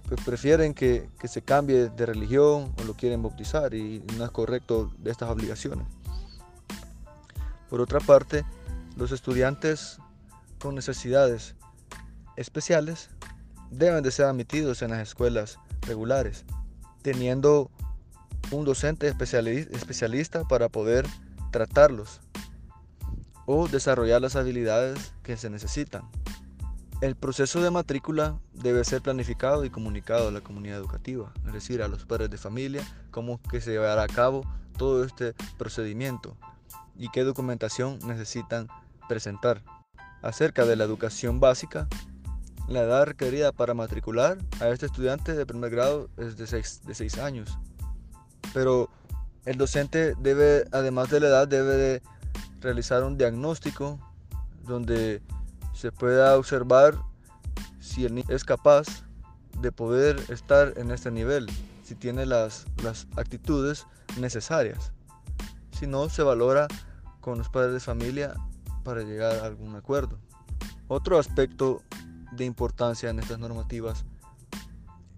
pues 0.08 0.20
prefieren 0.24 0.72
que, 0.72 1.08
que, 1.18 1.26
se 1.26 1.42
cambie 1.42 1.88
de 1.88 2.06
religión 2.06 2.72
o 2.78 2.84
lo 2.84 2.94
quieren 2.94 3.22
bautizar 3.22 3.74
y 3.74 4.04
no 4.16 4.24
es 4.24 4.30
correcto 4.30 4.92
de 4.98 5.10
estas 5.10 5.28
obligaciones. 5.30 5.86
Por 7.68 7.80
otra 7.80 7.98
parte, 7.98 8.44
los 8.96 9.10
estudiantes 9.10 9.98
necesidades 10.72 11.54
especiales 12.36 13.10
deben 13.70 14.02
de 14.02 14.10
ser 14.10 14.26
admitidos 14.26 14.82
en 14.82 14.90
las 14.90 15.00
escuelas 15.00 15.58
regulares, 15.82 16.44
teniendo 17.02 17.70
un 18.50 18.64
docente 18.64 19.08
especialista 19.08 20.44
para 20.44 20.68
poder 20.68 21.06
tratarlos 21.50 22.20
o 23.46 23.68
desarrollar 23.68 24.20
las 24.20 24.36
habilidades 24.36 25.12
que 25.22 25.36
se 25.36 25.50
necesitan. 25.50 26.02
El 27.00 27.14
proceso 27.14 27.60
de 27.60 27.70
matrícula 27.70 28.38
debe 28.54 28.82
ser 28.84 29.02
planificado 29.02 29.64
y 29.64 29.70
comunicado 29.70 30.28
a 30.28 30.32
la 30.32 30.40
comunidad 30.40 30.78
educativa, 30.78 31.32
es 31.46 31.52
decir, 31.52 31.82
a 31.82 31.88
los 31.88 32.06
padres 32.06 32.30
de 32.30 32.38
familia, 32.38 32.82
cómo 33.10 33.40
que 33.50 33.60
se 33.60 33.72
llevará 33.72 34.02
a 34.02 34.08
cabo 34.08 34.46
todo 34.78 35.04
este 35.04 35.34
procedimiento 35.58 36.36
y 36.96 37.10
qué 37.10 37.22
documentación 37.22 37.98
necesitan 38.06 38.68
presentar. 39.08 39.62
Acerca 40.26 40.64
de 40.64 40.74
la 40.74 40.82
educación 40.82 41.38
básica, 41.38 41.86
la 42.66 42.80
edad 42.80 43.06
requerida 43.06 43.52
para 43.52 43.74
matricular 43.74 44.38
a 44.60 44.70
este 44.70 44.86
estudiante 44.86 45.34
de 45.34 45.46
primer 45.46 45.70
grado 45.70 46.10
es 46.16 46.36
de 46.36 46.48
6 46.48 46.82
de 46.84 46.96
seis 46.96 47.18
años. 47.18 47.56
Pero 48.52 48.90
el 49.44 49.56
docente 49.56 50.16
debe, 50.18 50.64
además 50.72 51.10
de 51.10 51.20
la 51.20 51.28
edad, 51.28 51.46
debe 51.46 51.76
de 51.76 52.02
realizar 52.60 53.04
un 53.04 53.16
diagnóstico 53.16 54.00
donde 54.64 55.22
se 55.74 55.92
pueda 55.92 56.36
observar 56.36 56.98
si 57.78 58.04
el 58.04 58.16
niño 58.16 58.26
es 58.28 58.42
capaz 58.42 58.88
de 59.60 59.70
poder 59.70 60.20
estar 60.28 60.74
en 60.76 60.90
este 60.90 61.12
nivel, 61.12 61.46
si 61.84 61.94
tiene 61.94 62.26
las, 62.26 62.66
las 62.82 63.06
actitudes 63.14 63.86
necesarias. 64.18 64.90
Si 65.70 65.86
no, 65.86 66.08
se 66.08 66.24
valora 66.24 66.66
con 67.20 67.38
los 67.38 67.48
padres 67.48 67.74
de 67.74 67.80
familia 67.80 68.34
para 68.86 69.02
llegar 69.02 69.40
a 69.40 69.46
algún 69.46 69.74
acuerdo. 69.74 70.16
Otro 70.86 71.18
aspecto 71.18 71.82
de 72.30 72.44
importancia 72.44 73.10
en 73.10 73.18
estas 73.18 73.40
normativas 73.40 74.04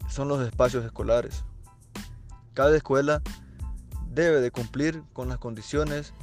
son 0.09 0.27
los 0.29 0.41
espacios 0.41 0.87
escolares. 0.87 1.45
Cada 2.55 2.75
escuela 2.75 3.21
debe 4.11 4.41
de 4.41 4.51
cumplir 4.51 5.03
con 5.13 5.29
las 5.29 5.37
condiciones 5.37 6.15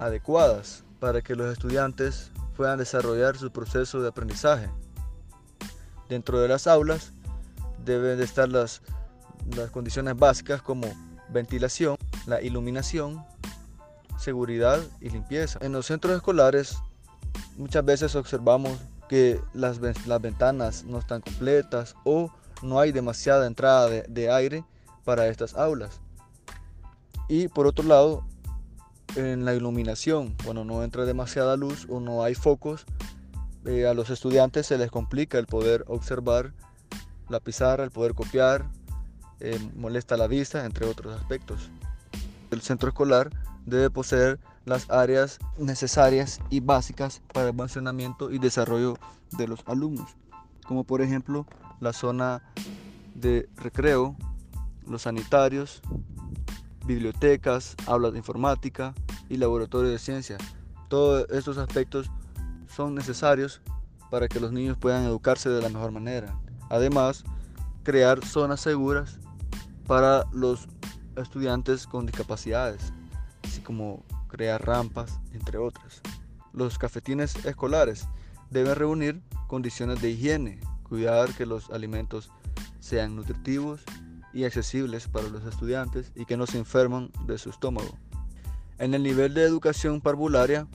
adecuadas 0.00 0.82
para 0.98 1.22
que 1.22 1.36
los 1.36 1.52
estudiantes 1.52 2.32
puedan 2.56 2.80
desarrollar 2.80 3.36
su 3.36 3.52
proceso 3.52 4.02
de 4.02 4.08
aprendizaje. 4.08 4.68
Dentro 6.08 6.40
de 6.40 6.48
las 6.48 6.66
aulas 6.66 7.12
deben 7.84 8.18
de 8.18 8.24
estar 8.24 8.48
las, 8.48 8.82
las 9.54 9.70
condiciones 9.70 10.16
básicas 10.16 10.60
como 10.60 10.92
ventilación, 11.28 11.96
la 12.26 12.42
iluminación, 12.42 13.24
seguridad 14.20 14.80
y 15.00 15.08
limpieza. 15.10 15.58
En 15.62 15.72
los 15.72 15.86
centros 15.86 16.14
escolares 16.14 16.76
muchas 17.56 17.84
veces 17.84 18.14
observamos 18.14 18.78
que 19.08 19.40
las, 19.54 19.80
las 20.06 20.20
ventanas 20.20 20.84
no 20.84 20.98
están 20.98 21.20
completas 21.20 21.96
o 22.04 22.30
no 22.62 22.78
hay 22.78 22.92
demasiada 22.92 23.46
entrada 23.46 23.88
de, 23.88 24.30
aire 24.30 24.64
para 25.04 25.26
estas 25.28 25.54
aulas. 25.54 26.00
Y 27.28 27.48
por 27.48 27.66
otro 27.66 27.84
lado, 27.84 28.24
en 29.16 29.44
la 29.44 29.54
iluminación, 29.54 30.36
cuando 30.44 30.64
no 30.64 30.84
entra 30.84 31.04
demasiada 31.04 31.56
luz 31.56 31.86
o 31.88 32.00
no 32.00 32.22
hay 32.22 32.34
focos, 32.34 32.84
eh, 33.64 33.86
a 33.86 33.94
los 33.94 34.10
estudiantes 34.10 34.66
se 34.66 34.78
les 34.78 34.90
complica 34.90 35.38
el 35.38 35.46
poder 35.46 35.84
observar 35.88 36.52
la 37.28 37.40
pizarra, 37.40 37.84
el 37.84 37.90
poder 37.90 38.14
copiar, 38.14 38.68
eh, 39.40 39.58
molesta 39.74 40.16
la 40.16 40.26
vista, 40.26 40.64
entre 40.64 40.86
otros 40.86 41.18
aspectos. 41.18 41.70
El 42.50 42.60
centro 42.60 42.88
escolar 42.88 43.30
debe 43.66 43.90
poseer 43.90 44.38
las 44.64 44.90
áreas 44.90 45.38
necesarias 45.58 46.40
y 46.50 46.60
básicas 46.60 47.22
para 47.32 47.48
el 47.48 47.56
funcionamiento 47.56 48.30
y 48.30 48.38
desarrollo 48.38 48.98
de 49.36 49.48
los 49.48 49.60
alumnos, 49.66 50.16
como 50.66 50.84
por 50.84 51.02
ejemplo 51.02 51.46
la 51.80 51.92
zona 51.92 52.42
de 53.14 53.48
recreo, 53.56 54.16
los 54.86 55.02
sanitarios, 55.02 55.82
bibliotecas, 56.86 57.76
aulas 57.86 58.12
de 58.12 58.18
informática 58.18 58.94
y 59.28 59.36
laboratorios 59.36 59.92
de 59.92 59.98
ciencia. 59.98 60.38
Todos 60.88 61.26
estos 61.30 61.58
aspectos 61.58 62.10
son 62.68 62.94
necesarios 62.94 63.60
para 64.10 64.28
que 64.28 64.40
los 64.40 64.52
niños 64.52 64.76
puedan 64.76 65.04
educarse 65.04 65.48
de 65.48 65.62
la 65.62 65.68
mejor 65.68 65.92
manera. 65.92 66.36
Además, 66.68 67.24
crear 67.82 68.24
zonas 68.24 68.60
seguras 68.60 69.18
para 69.86 70.24
los 70.32 70.68
estudiantes 71.16 71.86
con 71.86 72.06
discapacidades, 72.06 72.92
como 73.60 74.04
crear 74.28 74.64
rampas, 74.64 75.20
entre 75.32 75.58
otras. 75.58 76.00
Los 76.52 76.78
cafetines 76.78 77.44
escolares 77.44 78.08
deben 78.50 78.74
reunir 78.74 79.22
condiciones 79.46 80.00
de 80.00 80.10
higiene, 80.10 80.60
cuidar 80.82 81.32
que 81.34 81.46
los 81.46 81.70
alimentos 81.70 82.30
sean 82.80 83.16
nutritivos 83.16 83.82
y 84.32 84.44
accesibles 84.44 85.08
para 85.08 85.28
los 85.28 85.44
estudiantes 85.44 86.12
y 86.14 86.24
que 86.24 86.36
no 86.36 86.46
se 86.46 86.58
enferman 86.58 87.10
de 87.26 87.38
su 87.38 87.50
estómago. 87.50 87.96
En 88.78 88.94
el 88.94 89.02
nivel 89.02 89.34
de 89.34 89.42
educación 89.42 90.00
parvularia, 90.00 90.66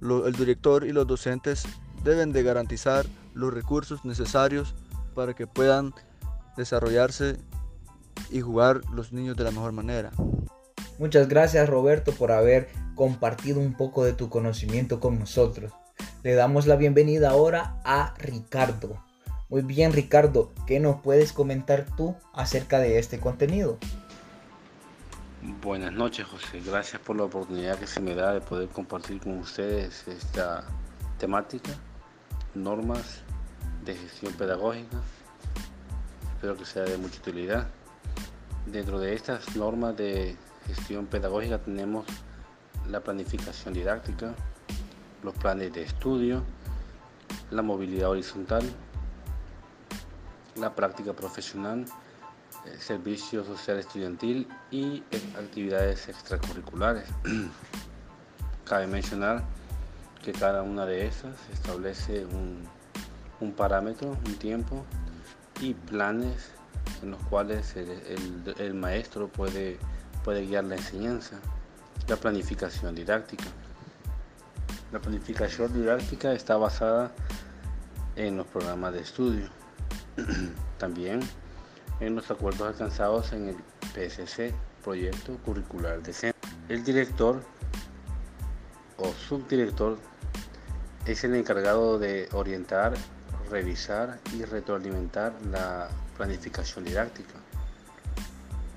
el 0.00 0.32
director 0.32 0.84
y 0.84 0.92
los 0.92 1.06
docentes 1.06 1.64
deben 2.02 2.32
de 2.32 2.42
garantizar 2.42 3.06
los 3.34 3.52
recursos 3.52 4.04
necesarios 4.04 4.74
para 5.14 5.34
que 5.34 5.46
puedan 5.46 5.94
desarrollarse 6.56 7.38
y 8.30 8.40
jugar 8.40 8.80
los 8.92 9.12
niños 9.12 9.36
de 9.36 9.44
la 9.44 9.50
mejor 9.50 9.72
manera. 9.72 10.10
Muchas 10.98 11.28
gracias 11.28 11.68
Roberto 11.68 12.12
por 12.12 12.30
haber 12.30 12.68
compartido 12.94 13.58
un 13.60 13.74
poco 13.74 14.04
de 14.04 14.12
tu 14.12 14.28
conocimiento 14.28 15.00
con 15.00 15.18
nosotros. 15.18 15.72
Le 16.22 16.34
damos 16.34 16.66
la 16.66 16.76
bienvenida 16.76 17.30
ahora 17.30 17.76
a 17.84 18.14
Ricardo. 18.18 19.02
Muy 19.48 19.62
bien 19.62 19.92
Ricardo, 19.92 20.52
¿qué 20.66 20.78
nos 20.80 21.00
puedes 21.00 21.32
comentar 21.32 21.86
tú 21.96 22.14
acerca 22.32 22.78
de 22.78 22.98
este 22.98 23.18
contenido? 23.18 23.78
Buenas 25.62 25.92
noches 25.92 26.26
José, 26.26 26.62
gracias 26.64 27.02
por 27.02 27.16
la 27.16 27.24
oportunidad 27.24 27.78
que 27.78 27.86
se 27.86 28.00
me 28.00 28.14
da 28.14 28.32
de 28.32 28.40
poder 28.40 28.68
compartir 28.68 29.20
con 29.20 29.38
ustedes 29.38 30.06
esta 30.08 30.64
temática, 31.18 31.70
normas 32.54 33.22
de 33.84 33.94
gestión 33.94 34.32
pedagógica. 34.34 34.96
Espero 36.34 36.56
que 36.56 36.64
sea 36.64 36.84
de 36.84 36.96
mucha 36.98 37.18
utilidad. 37.18 37.66
Dentro 38.66 38.98
de 38.98 39.14
estas 39.14 39.54
normas 39.56 39.96
de 39.96 40.36
gestión 40.66 41.06
pedagógica 41.06 41.58
tenemos 41.58 42.06
la 42.88 43.00
planificación 43.00 43.74
didáctica, 43.74 44.34
los 45.22 45.34
planes 45.34 45.72
de 45.72 45.82
estudio, 45.82 46.42
la 47.50 47.62
movilidad 47.62 48.10
horizontal, 48.10 48.62
la 50.56 50.74
práctica 50.74 51.12
profesional, 51.12 51.84
el 52.66 52.78
servicio 52.78 53.44
social 53.44 53.78
estudiantil 53.78 54.48
y 54.70 55.02
actividades 55.38 56.08
extracurriculares. 56.08 57.08
Cabe 58.64 58.86
mencionar 58.86 59.44
que 60.22 60.32
cada 60.32 60.62
una 60.62 60.86
de 60.86 61.06
esas 61.06 61.36
establece 61.52 62.24
un, 62.24 62.66
un 63.40 63.52
parámetro, 63.52 64.16
un 64.26 64.34
tiempo 64.36 64.84
y 65.60 65.74
planes 65.74 66.50
en 67.02 67.12
los 67.12 67.22
cuales 67.24 67.74
el, 67.76 68.74
maestro 68.74 69.28
puede, 69.28 69.78
puede 70.24 70.46
guiar 70.46 70.64
la 70.64 70.76
enseñanza, 70.76 71.36
la 72.08 72.16
planificación 72.16 72.94
didáctica. 72.94 73.44
La 74.90 74.98
planificación 74.98 75.72
didáctica 75.72 76.32
está 76.32 76.56
basada 76.56 77.12
en 78.16 78.36
los 78.38 78.46
programas 78.46 78.94
de 78.94 79.00
estudio, 79.00 79.48
también 80.78 81.20
en 82.00 82.16
los 82.16 82.30
acuerdos 82.30 82.68
alcanzados 82.68 83.32
en 83.32 83.50
el 83.50 83.56
PSC, 83.94 84.54
Proyecto 84.82 85.36
Curricular 85.44 86.02
de 86.02 86.12
Centro. 86.12 86.50
El 86.68 86.84
director 86.84 87.42
o 88.96 89.12
subdirector 89.12 89.98
es 91.06 91.24
el 91.24 91.34
encargado 91.34 91.98
de 91.98 92.28
orientar, 92.32 92.94
revisar 93.50 94.18
y 94.34 94.44
retroalimentar 94.44 95.34
la 95.50 95.88
planificación 96.16 96.84
didáctica, 96.84 97.34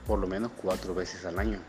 por 0.07 0.19
lo 0.19 0.27
menos 0.27 0.51
cuatro 0.61 0.95
veces 0.95 1.25
al 1.25 1.37
año. 1.37 1.59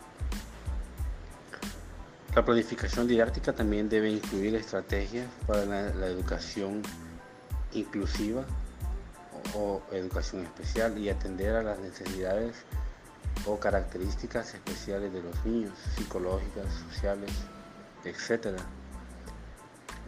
La 2.35 2.45
planificación 2.45 3.09
didáctica 3.09 3.53
también 3.53 3.89
debe 3.89 4.11
incluir 4.11 4.55
estrategias 4.55 5.27
para 5.47 5.65
la, 5.65 6.07
educación 6.07 6.83
inclusiva 7.73 8.45
o, 9.55 9.83
educación 9.91 10.45
especial 10.45 10.97
y 10.99 11.09
atender 11.09 11.57
a 11.57 11.63
las 11.65 11.81
necesidades 11.81 12.55
o 13.45 13.59
características 13.59 14.55
especiales 14.55 15.13
de 15.13 15.23
los 15.23 15.45
niños, 15.45 15.73
psicológicas, 15.97 16.67
sociales, 16.89 17.33
etc. 18.05 18.57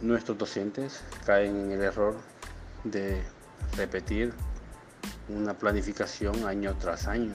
Nuestros 0.01 0.37
docentes 0.37 1.01
caen 1.25 1.59
en 1.59 1.71
el 1.71 1.81
error 1.81 2.15
de 2.85 3.21
repetir 3.75 4.33
una 5.27 5.53
planificación 5.57 6.45
año 6.45 6.75
tras 6.79 7.07
año, 7.07 7.33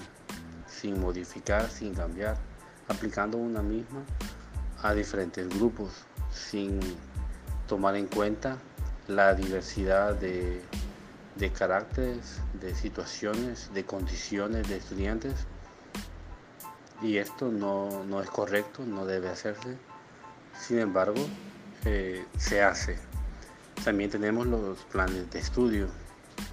sin 0.81 1.01
modificar, 1.01 1.69
sin 1.71 1.95
cambiar, 1.95 2.37
aplicando 2.89 3.39
una 3.39 3.63
misma 3.63 4.03
a 4.83 4.95
diferentes 4.95 5.49
grupos, 5.49 5.91
sin 6.31 6.81
tomar 7.67 7.97
en 7.97 8.07
cuenta 8.07 8.59
la 9.09 9.35
diversidad 9.35 10.15
de, 10.15 10.63
de 11.37 11.51
caracteres, 11.53 12.41
de 12.61 12.75
situaciones, 12.75 13.71
de 13.73 13.85
condiciones 13.85 14.69
de 14.69 14.77
estudiantes. 14.77 15.35
Y 17.03 17.19
esto 17.19 17.51
no, 17.51 18.05
no 18.05 18.23
es 18.23 18.31
correcto, 18.31 18.85
no 18.85 19.07
debe 19.07 19.29
hacerse. 19.29 19.77
Sin 20.59 20.79
embargo, 20.79 21.27
eh, 21.85 22.25
se 22.39 22.63
hace. 22.63 22.99
También 23.85 24.11
tenemos 24.11 24.47
los 24.47 24.79
planes 24.85 25.31
de 25.31 25.39
estudio, 25.39 25.89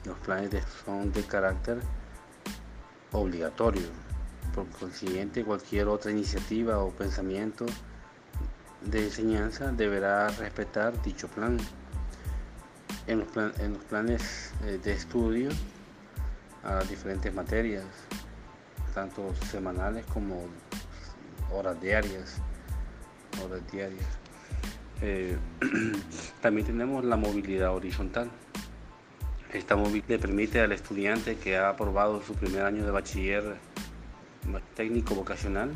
los 0.05 0.17
planes 0.19 0.63
son 0.85 1.11
de 1.11 1.23
carácter 1.23 1.79
obligatorio. 3.11 4.02
Por 4.53 4.67
consiguiente, 4.69 5.43
cualquier 5.43 5.87
otra 5.87 6.11
iniciativa 6.11 6.79
o 6.79 6.91
pensamiento 6.91 7.65
de 8.85 9.05
enseñanza 9.05 9.71
deberá 9.71 10.27
respetar 10.29 11.01
dicho 11.03 11.27
plan. 11.27 11.57
En 13.07 13.19
los, 13.19 13.83
planes 13.89 14.53
eh, 14.63 14.79
de 14.81 14.93
estudio 14.93 15.49
a 16.63 16.83
diferentes 16.85 17.33
materias, 17.33 17.83
tanto 18.93 19.33
semanales 19.51 20.05
como 20.05 20.45
horas 21.51 21.79
diarias. 21.81 22.37
Horas 23.43 23.61
diarias. 23.71 24.05
Eh, 25.01 25.37
también 26.41 26.65
tenemos 26.65 27.03
la 27.03 27.17
movilidad 27.17 27.73
horizontal. 27.73 28.31
Esta 29.51 29.75
movilidad 29.75 30.07
le 30.07 30.19
permite 30.19 30.61
al 30.61 30.71
estudiante 30.71 31.35
que 31.35 31.57
ha 31.57 31.69
aprobado 31.69 32.21
su 32.23 32.33
primer 32.35 32.63
año 32.63 32.85
de 32.85 32.91
bachiller 32.91 33.57
técnico 34.75 35.15
vocacional, 35.15 35.71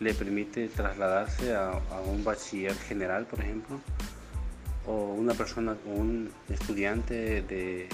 le 0.00 0.14
permite 0.14 0.68
trasladarse 0.68 1.54
a, 1.54 1.80
un 2.06 2.24
bachiller 2.24 2.74
general, 2.74 3.26
por 3.26 3.40
ejemplo, 3.40 3.80
o 4.86 5.14
una 5.14 5.34
persona, 5.34 5.76
un 5.86 6.30
estudiante 6.48 7.42
de 7.42 7.88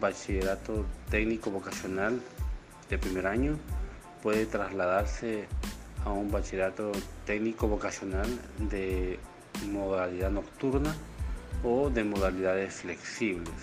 bachillerato 0.00 0.84
técnico 1.10 1.50
vocacional 1.50 2.20
de 2.90 2.98
primer 2.98 3.26
año 3.26 3.58
puede 4.22 4.46
trasladarse 4.46 5.46
a 6.04 6.10
un 6.10 6.30
bachillerato 6.30 6.92
técnico 7.24 7.68
vocacional 7.68 8.28
de 8.58 9.18
modalidad 9.70 10.30
nocturna 10.30 10.94
o 11.62 11.88
de 11.88 12.04
modalidades 12.04 12.74
flexibles. 12.74 13.54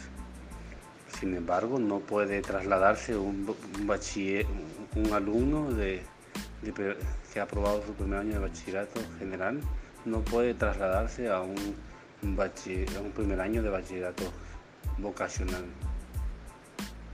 Sin 1.22 1.36
embargo, 1.36 1.78
no 1.78 2.00
puede 2.00 2.42
trasladarse 2.42 3.16
un, 3.16 3.46
bachiller, 3.82 4.48
un 4.96 5.14
alumno 5.14 5.68
que 5.78 7.40
ha 7.40 7.44
aprobado 7.44 7.86
su 7.86 7.94
primer 7.94 8.22
año 8.22 8.34
de 8.34 8.40
bachillerato 8.40 9.00
general, 9.20 9.62
no 10.04 10.22
puede 10.22 10.56
trasladarse 10.56 11.30
a 11.30 11.42
un, 11.42 11.76
un 12.24 13.12
primer 13.14 13.40
año 13.40 13.62
de 13.62 13.70
bachillerato 13.70 14.24
vocacional. 14.98 15.64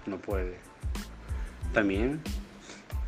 No 0.05 0.17
puede. 0.19 0.55
También 1.73 2.21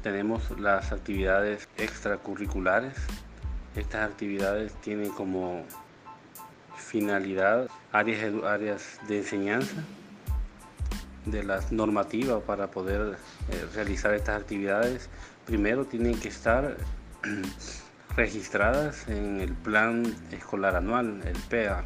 tenemos 0.04 0.52
las 0.60 0.92
actividades 0.92 1.70
extracurriculares. 1.78 2.96
Estas 3.78 4.10
actividades 4.10 4.74
tienen 4.82 5.12
como 5.12 5.64
finalidad 6.76 7.70
áreas 7.94 9.00
de 9.08 9.18
enseñanza 9.20 9.82
de 11.26 11.44
las 11.44 11.72
normativas 11.72 12.44
para 12.44 12.72
poder 12.72 13.18
eh, 13.50 13.66
realizar 13.74 14.14
estas 14.14 14.42
actividades, 14.42 15.10
primero 15.46 15.86
tienen 15.86 16.20
que 16.20 16.30
estar 16.30 16.78
registradas 18.16 19.08
en 19.08 19.40
el 19.42 19.54
plan 19.54 20.04
escolar 20.32 20.76
anual, 20.76 21.22
el 21.26 21.38
PEA. 21.50 21.84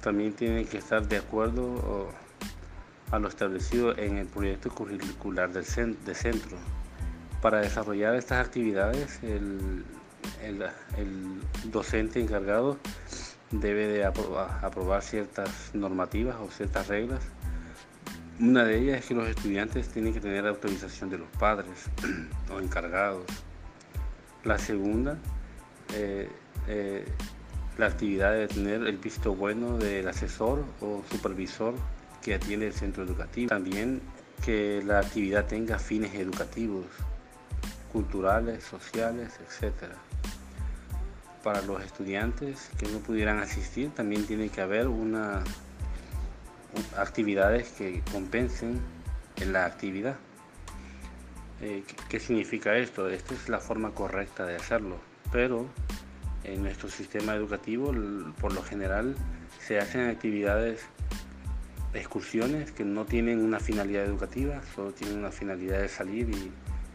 También 0.00 0.32
tienen 0.34 0.66
que 0.66 0.78
estar 0.78 1.06
de 1.08 1.16
acuerdo 1.16 2.10
a 3.10 3.18
lo 3.18 3.28
establecido 3.28 3.96
en 3.96 4.18
el 4.18 4.26
proyecto 4.26 4.70
curricular 4.70 5.50
del 5.52 5.64
de 6.04 6.14
centro. 6.14 6.56
Para 7.40 7.60
desarrollar 7.60 8.14
estas 8.14 8.44
actividades, 8.44 9.20
el, 9.22 9.84
docente 11.64 12.20
encargado 12.20 12.78
debe 13.50 13.86
de 13.86 14.04
aprobar 14.04 15.02
ciertas 15.02 15.70
normativas 15.74 16.36
o 16.40 16.50
ciertas 16.50 16.88
reglas 16.88 17.20
una 18.40 18.64
de 18.64 18.78
ellas 18.78 19.00
es 19.00 19.06
que 19.06 19.14
los 19.14 19.28
estudiantes 19.28 19.88
tienen 19.88 20.12
que 20.12 20.20
tener 20.20 20.46
autorización 20.46 21.10
de 21.10 21.18
los 21.18 21.28
padres 21.38 21.86
o 22.52 22.58
encargados. 22.58 23.24
La 24.44 24.58
segunda, 24.58 25.16
eh, 25.94 26.28
eh, 26.68 27.04
la 27.78 27.86
actividad 27.86 28.32
de 28.32 28.48
tener 28.48 28.86
el 28.86 28.98
visto 28.98 29.34
bueno 29.34 29.78
del 29.78 30.08
asesor 30.08 30.64
o 30.80 31.02
supervisor 31.10 31.74
que 32.22 32.34
atiende 32.34 32.66
el 32.66 32.72
centro 32.72 33.04
educativo. 33.04 33.48
También 33.48 34.00
que 34.44 34.82
la 34.84 34.98
actividad 34.98 35.46
tenga 35.46 35.78
fines 35.78 36.14
educativos, 36.14 36.86
culturales, 37.92 38.64
sociales, 38.64 39.32
etc. 39.40 39.92
Para 41.42 41.62
los 41.62 41.82
estudiantes 41.82 42.70
que 42.78 42.86
no 42.88 42.98
pudieran 42.98 43.38
asistir, 43.38 43.90
también 43.90 44.26
tiene 44.26 44.48
que 44.48 44.60
haber 44.60 44.88
una 44.88 45.42
actividades 46.96 47.68
que 47.72 48.02
compensen 48.12 48.80
en 49.36 49.52
la 49.52 49.66
actividad. 49.66 50.16
Eh, 51.60 51.82
¿Qué 52.08 52.20
significa 52.20 52.76
esto? 52.76 53.08
Esta 53.08 53.34
es 53.34 53.48
la 53.48 53.60
forma 53.60 53.92
correcta 53.92 54.44
de 54.44 54.56
hacerlo, 54.56 54.98
pero 55.32 55.66
en 56.44 56.62
nuestro 56.62 56.88
sistema 56.88 57.34
educativo 57.34 57.92
por 58.40 58.52
lo 58.52 58.62
general 58.62 59.14
se 59.60 59.78
hacen 59.78 60.10
actividades, 60.10 60.82
excursiones 61.94 62.70
que 62.72 62.84
no 62.84 63.06
tienen 63.06 63.42
una 63.42 63.60
finalidad 63.60 64.04
educativa, 64.04 64.60
solo 64.74 64.92
tienen 64.92 65.18
una 65.18 65.30
finalidad 65.30 65.80
de 65.80 65.88
salir 65.88 66.28
y, 66.30 66.52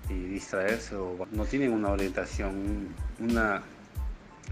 distraerse 0.10 0.96
o 0.96 1.28
no 1.32 1.46
tienen 1.46 1.72
una 1.72 1.90
orientación, 1.90 2.88
una 3.20 3.62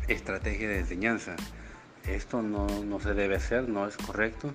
estrategia 0.08 0.70
de 0.70 0.80
enseñanza. 0.80 1.36
Esto 2.08 2.44
no, 2.44 2.68
no 2.84 3.00
se 3.00 3.16
debe 3.16 3.38
hacer, 3.38 3.68
no 3.68 3.88
es 3.88 3.98
correcto, 3.98 4.54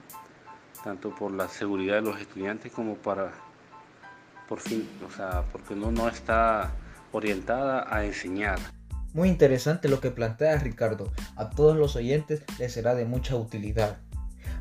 tanto 0.82 1.14
por 1.14 1.32
la 1.32 1.48
seguridad 1.48 1.96
de 1.96 2.02
los 2.02 2.20
estudiantes 2.20 2.72
como 2.72 2.94
para 2.96 3.32
por 4.48 4.60
fin, 4.60 4.88
o 5.06 5.10
sea, 5.10 5.44
porque 5.50 5.74
no, 5.74 5.90
no 5.90 6.08
está 6.08 6.72
orientada 7.12 7.86
a 7.94 8.04
enseñar. 8.04 8.58
Muy 9.14 9.28
interesante 9.28 9.88
lo 9.88 10.00
que 10.00 10.10
plantea 10.10 10.56
Ricardo. 10.56 11.12
A 11.36 11.50
todos 11.50 11.76
los 11.76 11.96
oyentes 11.96 12.42
les 12.58 12.72
será 12.72 12.94
de 12.94 13.04
mucha 13.04 13.36
utilidad. 13.36 13.98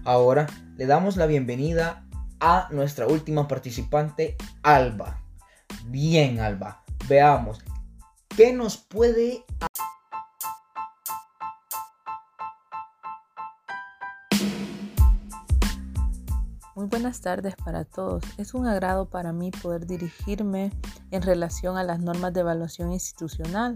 Ahora 0.03 0.47
le 0.77 0.85
damos 0.85 1.17
la 1.17 1.25
bienvenida 1.25 2.05
a 2.39 2.67
nuestra 2.71 3.07
última 3.07 3.47
participante, 3.47 4.35
Alba. 4.63 5.21
Bien, 5.85 6.39
Alba. 6.39 6.83
Veamos. 7.07 7.63
¿Qué 8.35 8.53
nos 8.53 8.77
puede 8.77 9.43
buenas 17.01 17.21
tardes 17.21 17.55
para 17.55 17.83
todos. 17.83 18.23
Es 18.37 18.53
un 18.53 18.67
agrado 18.67 19.09
para 19.09 19.33
mí 19.33 19.49
poder 19.49 19.87
dirigirme 19.87 20.71
en 21.09 21.23
relación 21.23 21.75
a 21.75 21.83
las 21.83 21.99
normas 21.99 22.31
de 22.31 22.41
evaluación 22.41 22.91
institucional. 22.91 23.75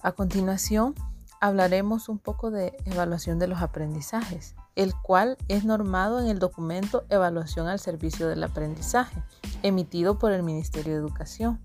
A 0.00 0.12
continuación, 0.12 0.94
hablaremos 1.40 2.08
un 2.08 2.20
poco 2.20 2.52
de 2.52 2.76
evaluación 2.84 3.40
de 3.40 3.48
los 3.48 3.60
aprendizajes, 3.60 4.54
el 4.76 4.94
cual 4.94 5.36
es 5.48 5.64
normado 5.64 6.20
en 6.20 6.28
el 6.28 6.38
documento 6.38 7.04
Evaluación 7.08 7.66
al 7.66 7.80
Servicio 7.80 8.28
del 8.28 8.44
Aprendizaje, 8.44 9.20
emitido 9.64 10.20
por 10.20 10.30
el 10.30 10.44
Ministerio 10.44 10.92
de 10.92 11.00
Educación. 11.00 11.60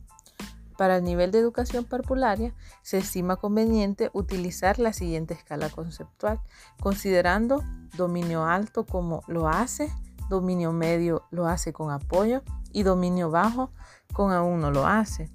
Para 0.81 0.97
el 0.97 1.03
nivel 1.03 1.29
de 1.29 1.37
educación 1.37 1.83
parvularia, 1.85 2.55
se 2.81 2.97
estima 2.97 3.35
conveniente 3.35 4.09
utilizar 4.13 4.79
la 4.79 4.93
siguiente 4.93 5.35
escala 5.35 5.69
conceptual, 5.69 6.41
considerando 6.79 7.63
dominio 7.95 8.45
alto 8.45 8.87
como 8.87 9.21
lo 9.27 9.47
hace, 9.47 9.93
dominio 10.27 10.71
medio 10.73 11.27
lo 11.29 11.45
hace 11.45 11.71
con 11.71 11.91
apoyo 11.91 12.41
y 12.71 12.81
dominio 12.81 13.29
bajo 13.29 13.69
con 14.11 14.31
aún 14.31 14.59
no 14.59 14.71
lo 14.71 14.87
hace. 14.87 15.29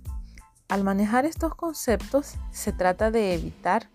Al 0.68 0.82
manejar 0.82 1.26
estos 1.26 1.54
conceptos, 1.54 2.34
se 2.50 2.72
trata 2.72 3.12
de 3.12 3.32
evitar 3.32 3.88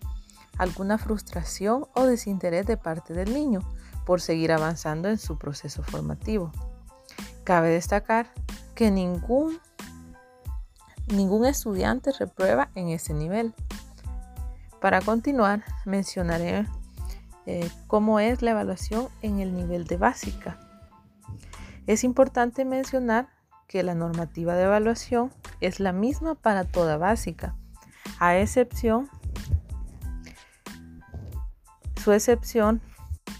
alguna 0.57 0.97
frustración 0.97 1.85
o 1.95 2.05
desinterés 2.05 2.65
de 2.65 2.77
parte 2.77 3.13
del 3.13 3.33
niño 3.33 3.59
por 4.05 4.21
seguir 4.21 4.53
avanzando 4.53 5.09
en 5.09 5.17
su 5.17 5.37
proceso 5.37 5.83
formativo. 5.83 6.53
Cabe 7.43 7.71
destacar 7.71 8.31
que 8.73 8.89
ningún 8.89 9.59
Ningún 11.11 11.45
estudiante 11.45 12.11
reprueba 12.17 12.69
en 12.75 12.87
ese 12.87 13.13
nivel. 13.13 13.53
Para 14.79 15.01
continuar, 15.01 15.63
mencionaré 15.85 16.65
eh, 17.45 17.69
cómo 17.87 18.19
es 18.19 18.41
la 18.41 18.51
evaluación 18.51 19.09
en 19.21 19.39
el 19.39 19.53
nivel 19.53 19.85
de 19.85 19.97
básica. 19.97 20.57
Es 21.85 22.03
importante 22.03 22.63
mencionar 22.63 23.27
que 23.67 23.83
la 23.83 23.93
normativa 23.95 24.55
de 24.55 24.63
evaluación 24.63 25.31
es 25.59 25.79
la 25.79 25.91
misma 25.91 26.35
para 26.35 26.63
toda 26.63 26.97
básica, 26.97 27.55
a 28.19 28.37
excepción, 28.37 29.09
su 32.01 32.11
excepción 32.13 32.81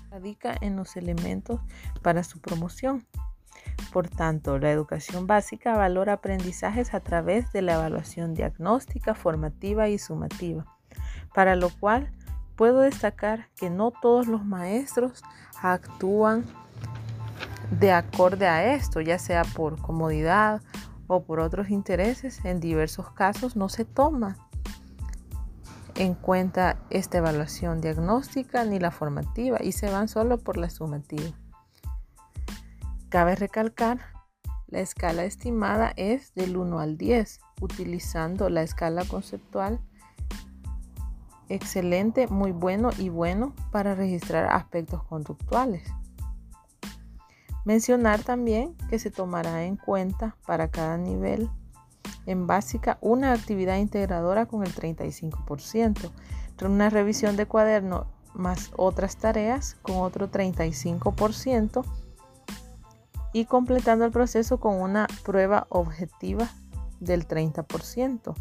radica 0.09 0.55
en 0.59 0.75
los 0.75 0.95
elementos 0.95 1.61
para 2.01 2.23
su 2.23 2.39
promoción. 2.39 3.07
Por 3.91 4.07
tanto, 4.07 4.57
la 4.57 4.71
educación 4.71 5.27
básica 5.27 5.75
valora 5.75 6.13
aprendizajes 6.13 6.93
a 6.93 7.01
través 7.01 7.51
de 7.51 7.61
la 7.61 7.73
evaluación 7.73 8.33
diagnóstica, 8.33 9.13
formativa 9.13 9.89
y 9.89 9.97
sumativa, 9.97 10.65
para 11.33 11.55
lo 11.55 11.69
cual 11.69 12.11
puedo 12.55 12.79
destacar 12.79 13.47
que 13.57 13.69
no 13.69 13.91
todos 13.91 14.27
los 14.27 14.45
maestros 14.45 15.23
actúan 15.61 16.45
de 17.79 17.91
acorde 17.91 18.47
a 18.47 18.73
esto, 18.75 19.01
ya 19.01 19.17
sea 19.19 19.43
por 19.43 19.81
comodidad 19.81 20.61
o 21.07 21.23
por 21.23 21.39
otros 21.39 21.69
intereses. 21.69 22.43
En 22.45 22.59
diversos 22.59 23.11
casos 23.11 23.55
no 23.55 23.67
se 23.67 23.83
toma 23.83 24.37
en 25.95 26.13
cuenta 26.13 26.77
esta 26.89 27.17
evaluación 27.17 27.81
diagnóstica 27.81 28.63
ni 28.63 28.79
la 28.79 28.91
formativa 28.91 29.57
y 29.61 29.73
se 29.73 29.89
van 29.89 30.07
solo 30.07 30.37
por 30.37 30.57
la 30.57 30.69
sumativa. 30.69 31.40
Cabe 33.11 33.35
recalcar, 33.35 33.99
la 34.67 34.79
escala 34.79 35.25
estimada 35.25 35.91
es 35.97 36.33
del 36.33 36.55
1 36.55 36.79
al 36.79 36.97
10, 36.97 37.41
utilizando 37.59 38.49
la 38.49 38.61
escala 38.61 39.03
conceptual 39.03 39.81
excelente, 41.49 42.27
muy 42.27 42.53
bueno 42.53 42.89
y 42.97 43.09
bueno 43.09 43.53
para 43.69 43.95
registrar 43.95 44.45
aspectos 44.45 45.03
conductuales. 45.03 45.83
Mencionar 47.65 48.23
también 48.23 48.77
que 48.89 48.97
se 48.97 49.11
tomará 49.11 49.65
en 49.65 49.75
cuenta 49.75 50.37
para 50.47 50.69
cada 50.69 50.95
nivel 50.95 51.49
en 52.25 52.47
básica 52.47 52.97
una 53.01 53.33
actividad 53.33 53.75
integradora 53.75 54.45
con 54.45 54.63
el 54.63 54.73
35%, 54.73 56.11
una 56.61 56.89
revisión 56.89 57.35
de 57.35 57.45
cuaderno 57.45 58.05
más 58.33 58.71
otras 58.77 59.17
tareas 59.17 59.75
con 59.81 59.97
otro 59.97 60.31
35%, 60.31 61.83
y 63.33 63.45
completando 63.45 64.05
el 64.05 64.11
proceso 64.11 64.59
con 64.59 64.81
una 64.81 65.07
prueba 65.23 65.67
objetiva 65.69 66.49
del 66.99 67.27
30%. 67.27 68.35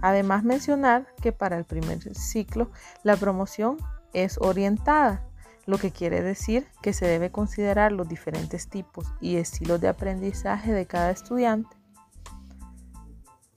Además 0.00 0.42
mencionar 0.42 1.06
que 1.20 1.32
para 1.32 1.56
el 1.56 1.64
primer 1.64 2.14
ciclo 2.14 2.70
la 3.04 3.16
promoción 3.16 3.76
es 4.12 4.38
orientada, 4.38 5.24
lo 5.64 5.78
que 5.78 5.92
quiere 5.92 6.22
decir 6.22 6.66
que 6.82 6.92
se 6.92 7.06
debe 7.06 7.30
considerar 7.30 7.92
los 7.92 8.08
diferentes 8.08 8.68
tipos 8.68 9.06
y 9.20 9.36
estilos 9.36 9.80
de 9.80 9.88
aprendizaje 9.88 10.72
de 10.72 10.86
cada 10.86 11.10
estudiante 11.10 11.76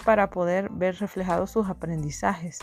para 0.05 0.29
poder 0.29 0.69
ver 0.69 0.95
reflejados 0.99 1.49
sus 1.51 1.67
aprendizajes. 1.67 2.59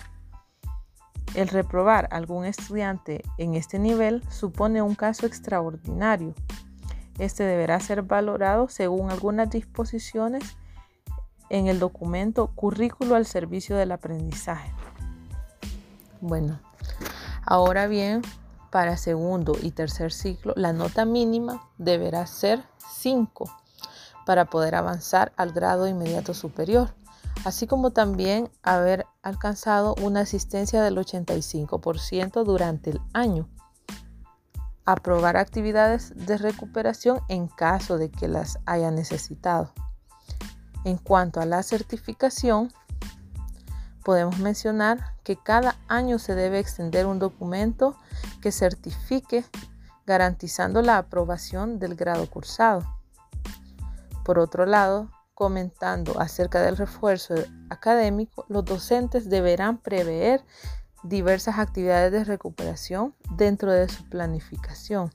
El 1.35 1.49
reprobar 1.49 2.09
a 2.11 2.17
algún 2.17 2.45
estudiante 2.45 3.23
en 3.37 3.55
este 3.55 3.81
nivel 3.81 4.23
supone 4.31 4.81
un 4.81 4.95
caso 4.95 5.27
extraordinario 5.27 6.35
este 7.25 7.45
deberá 7.45 7.79
ser 7.79 8.03
valorado 8.03 8.69
según 8.69 9.11
algunas 9.11 9.49
disposiciones 9.49 10.43
en 11.51 11.69
el 11.69 11.79
documento 11.79 12.49
Currículo 12.49 13.15
al 13.15 13.27
Servicio 13.27 13.77
del 13.77 13.93
Aprendizaje. 13.93 14.73
Bueno, 16.21 16.61
ahora 17.45 17.87
bien, 17.87 18.23
para 18.71 18.97
segundo 18.97 19.57
y 19.61 19.71
tercer 19.71 20.13
ciclo, 20.13 20.53
la 20.57 20.73
nota 20.73 21.05
mínima 21.05 21.63
deberá 21.79 22.27
ser 22.27 22.65
5 22.95 23.45
para 24.27 24.47
poder 24.47 24.75
avanzar 24.75 25.33
al 25.37 25.53
grado 25.53 25.87
inmediato 25.87 26.35
superior, 26.35 26.95
así 27.45 27.67
como 27.67 27.91
también 27.91 28.51
haber 28.63 29.07
alcanzado 29.23 29.95
una 30.03 30.21
asistencia 30.21 30.83
del 30.83 30.97
85% 30.97 32.45
durante 32.45 32.91
el 32.91 33.01
año 33.13 33.49
aprobar 34.85 35.37
actividades 35.37 36.13
de 36.15 36.39
recuperación 36.39 37.21
en 37.29 37.49
caso 37.49 37.99
de 37.99 38.11
que 38.11 38.29
las 38.29 38.59
haya 38.67 38.91
necesitado. 38.91 39.73
En 40.85 40.99
cuanto 40.99 41.41
a 41.41 41.47
la 41.47 41.63
certificación, 41.63 42.73
podemos 44.05 44.39
mencionar 44.39 45.15
que 45.23 45.37
cada 45.37 45.77
año 45.89 46.19
se 46.19 46.35
debe 46.35 46.59
extender 46.59 47.07
un 47.07 47.19
documento 47.19 47.97
que 48.41 48.51
certifique 48.51 49.45
garantizando 50.07 50.83
la 50.83 50.99
aprobación 50.99 51.79
del 51.79 51.95
grado 51.95 52.29
cursado. 52.29 52.83
Por 54.25 54.39
otro 54.39 54.67
lado, 54.67 55.11
comentando 55.35 56.21
acerca 56.21 56.61
del 56.61 56.77
refuerzo 56.77 57.35
académico, 57.71 58.45
los 58.49 58.65
docentes 58.65 59.31
deberán 59.31 59.79
prever 59.79 60.45
diversas 61.03 61.59
actividades 61.59 62.13
de 62.13 62.25
recuperación 62.25 63.15
dentro 63.37 63.73
de 63.73 63.89
su 63.89 64.09
planificación. 64.09 65.11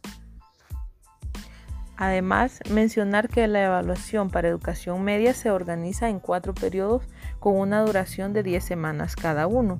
Además, 1.97 2.59
mencionar 2.69 3.27
que 3.27 3.47
la 3.47 3.63
evaluación 3.63 4.29
para 4.29 4.47
educación 4.47 5.03
media 5.03 5.33
se 5.33 5.49
organiza 5.49 6.09
en 6.09 6.19
cuatro 6.19 6.53
periodos 6.53 7.03
con 7.39 7.57
una 7.57 7.81
duración 7.81 8.33
de 8.33 8.43
10 8.43 8.63
semanas 8.63 9.15
cada 9.15 9.47
uno 9.47 9.79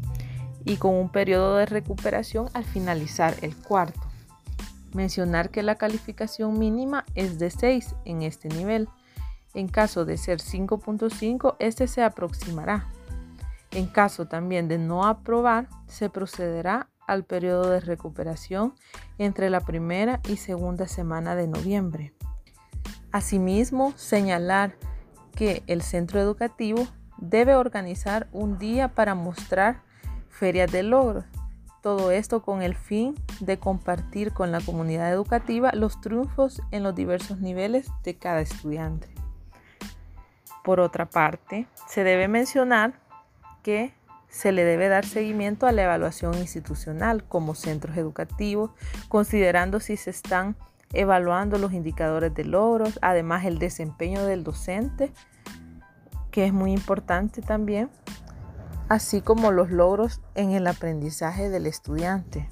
y 0.66 0.78
con 0.78 0.96
un 0.96 1.10
periodo 1.10 1.58
de 1.58 1.68
recuperación 1.68 2.50
al 2.54 2.64
finalizar 2.64 3.36
el 3.44 3.56
cuarto. 3.56 4.02
Mencionar 4.94 5.52
que 5.52 5.62
la 5.62 5.76
calificación 5.76 6.58
mínima 6.58 7.06
es 7.14 7.38
de 7.38 7.52
6 7.52 7.96
en 8.06 8.24
este 8.24 8.50
nivel. 8.50 8.90
En 9.54 9.68
caso 9.68 10.04
de 10.04 10.18
ser 10.18 10.40
5.5, 10.40 11.56
este 11.60 11.88
se 11.88 12.02
aproximará. 12.02 12.88
En 13.78 13.86
caso 13.86 14.26
también 14.26 14.68
de 14.68 14.80
no 14.80 15.06
aprobar, 15.06 15.70
se 15.86 16.10
procederá 16.10 16.90
al 17.06 17.26
periodo 17.26 17.70
de 17.70 17.80
recuperación 17.80 18.74
entre 19.20 19.52
la 19.52 19.60
primera 19.60 20.20
y 20.28 20.38
segunda 20.38 20.88
semana 20.88 21.36
de 21.36 21.46
noviembre. 21.46 22.12
Asimismo, 23.12 23.94
señalar 23.96 24.74
que 25.36 25.62
el 25.68 25.84
centro 25.84 26.20
educativo 26.20 26.88
debe 27.20 27.54
organizar 27.54 28.28
un 28.32 28.58
día 28.58 28.96
para 28.96 29.14
mostrar 29.14 29.84
ferias 30.28 30.72
de 30.72 30.82
logros. 30.82 31.26
Todo 31.84 32.10
esto 32.10 32.42
con 32.42 32.64
el 32.64 32.74
fin 32.74 33.14
de 33.42 33.60
compartir 33.60 34.34
con 34.34 34.52
la 34.52 34.60
comunidad 34.60 35.14
educativa 35.14 35.72
los 35.74 36.02
triunfos 36.02 36.64
en 36.72 36.82
los 36.82 36.96
diversos 36.96 37.42
niveles 37.42 37.92
de 38.04 38.18
cada 38.18 38.42
estudiante. 38.42 39.08
Por 40.64 40.80
otra 40.80 41.08
parte, 41.08 41.68
se 41.88 42.04
debe 42.04 42.28
mencionar 42.28 43.06
que 43.68 43.94
se 44.30 44.54
le 44.54 44.64
debe 44.64 44.88
dar 44.88 45.06
seguimiento 45.06 45.68
a 45.68 45.74
la 45.74 45.84
evaluación 45.84 46.36
institucional 46.36 47.26
como 47.26 47.54
centros 47.54 47.98
educativos, 47.98 48.72
considerando 49.10 49.82
si 49.82 49.98
se 49.98 50.10
están 50.10 50.56
evaluando 50.94 51.58
los 51.58 51.74
indicadores 51.74 52.34
de 52.34 52.46
logros, 52.46 52.98
además 53.02 53.44
el 53.44 53.60
desempeño 53.60 54.24
del 54.24 54.46
docente, 54.46 55.12
que 56.32 56.46
es 56.46 56.54
muy 56.54 56.72
importante 56.72 57.42
también, 57.42 57.90
así 58.88 59.20
como 59.20 59.52
los 59.52 59.70
logros 59.70 60.22
en 60.36 60.52
el 60.52 60.66
aprendizaje 60.66 61.50
del 61.50 61.66
estudiante. 61.66 62.50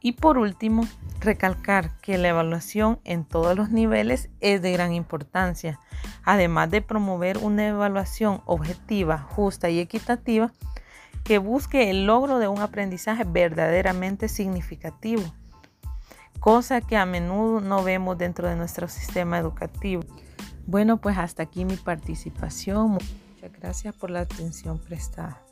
Y 0.00 0.12
por 0.12 0.38
último, 0.38 0.86
recalcar 1.20 1.96
que 2.00 2.18
la 2.18 2.28
evaluación 2.28 2.98
en 3.04 3.24
todos 3.24 3.56
los 3.56 3.70
niveles 3.70 4.30
es 4.40 4.62
de 4.62 4.72
gran 4.72 4.92
importancia, 4.92 5.78
además 6.24 6.70
de 6.70 6.82
promover 6.82 7.38
una 7.38 7.68
evaluación 7.68 8.42
objetiva, 8.46 9.18
justa 9.18 9.70
y 9.70 9.78
equitativa 9.78 10.52
que 11.24 11.38
busque 11.38 11.90
el 11.90 12.06
logro 12.06 12.38
de 12.38 12.48
un 12.48 12.60
aprendizaje 12.60 13.24
verdaderamente 13.24 14.28
significativo, 14.28 15.22
cosa 16.40 16.80
que 16.80 16.96
a 16.96 17.06
menudo 17.06 17.60
no 17.60 17.84
vemos 17.84 18.16
dentro 18.16 18.48
de 18.48 18.56
nuestro 18.56 18.88
sistema 18.88 19.38
educativo. 19.38 20.02
Bueno, 20.66 20.96
pues 20.96 21.18
hasta 21.18 21.42
aquí 21.42 21.64
mi 21.64 21.76
participación. 21.76 22.92
Muchas 22.92 23.52
gracias 23.60 23.94
por 23.94 24.10
la 24.10 24.20
atención 24.20 24.78
prestada. 24.78 25.42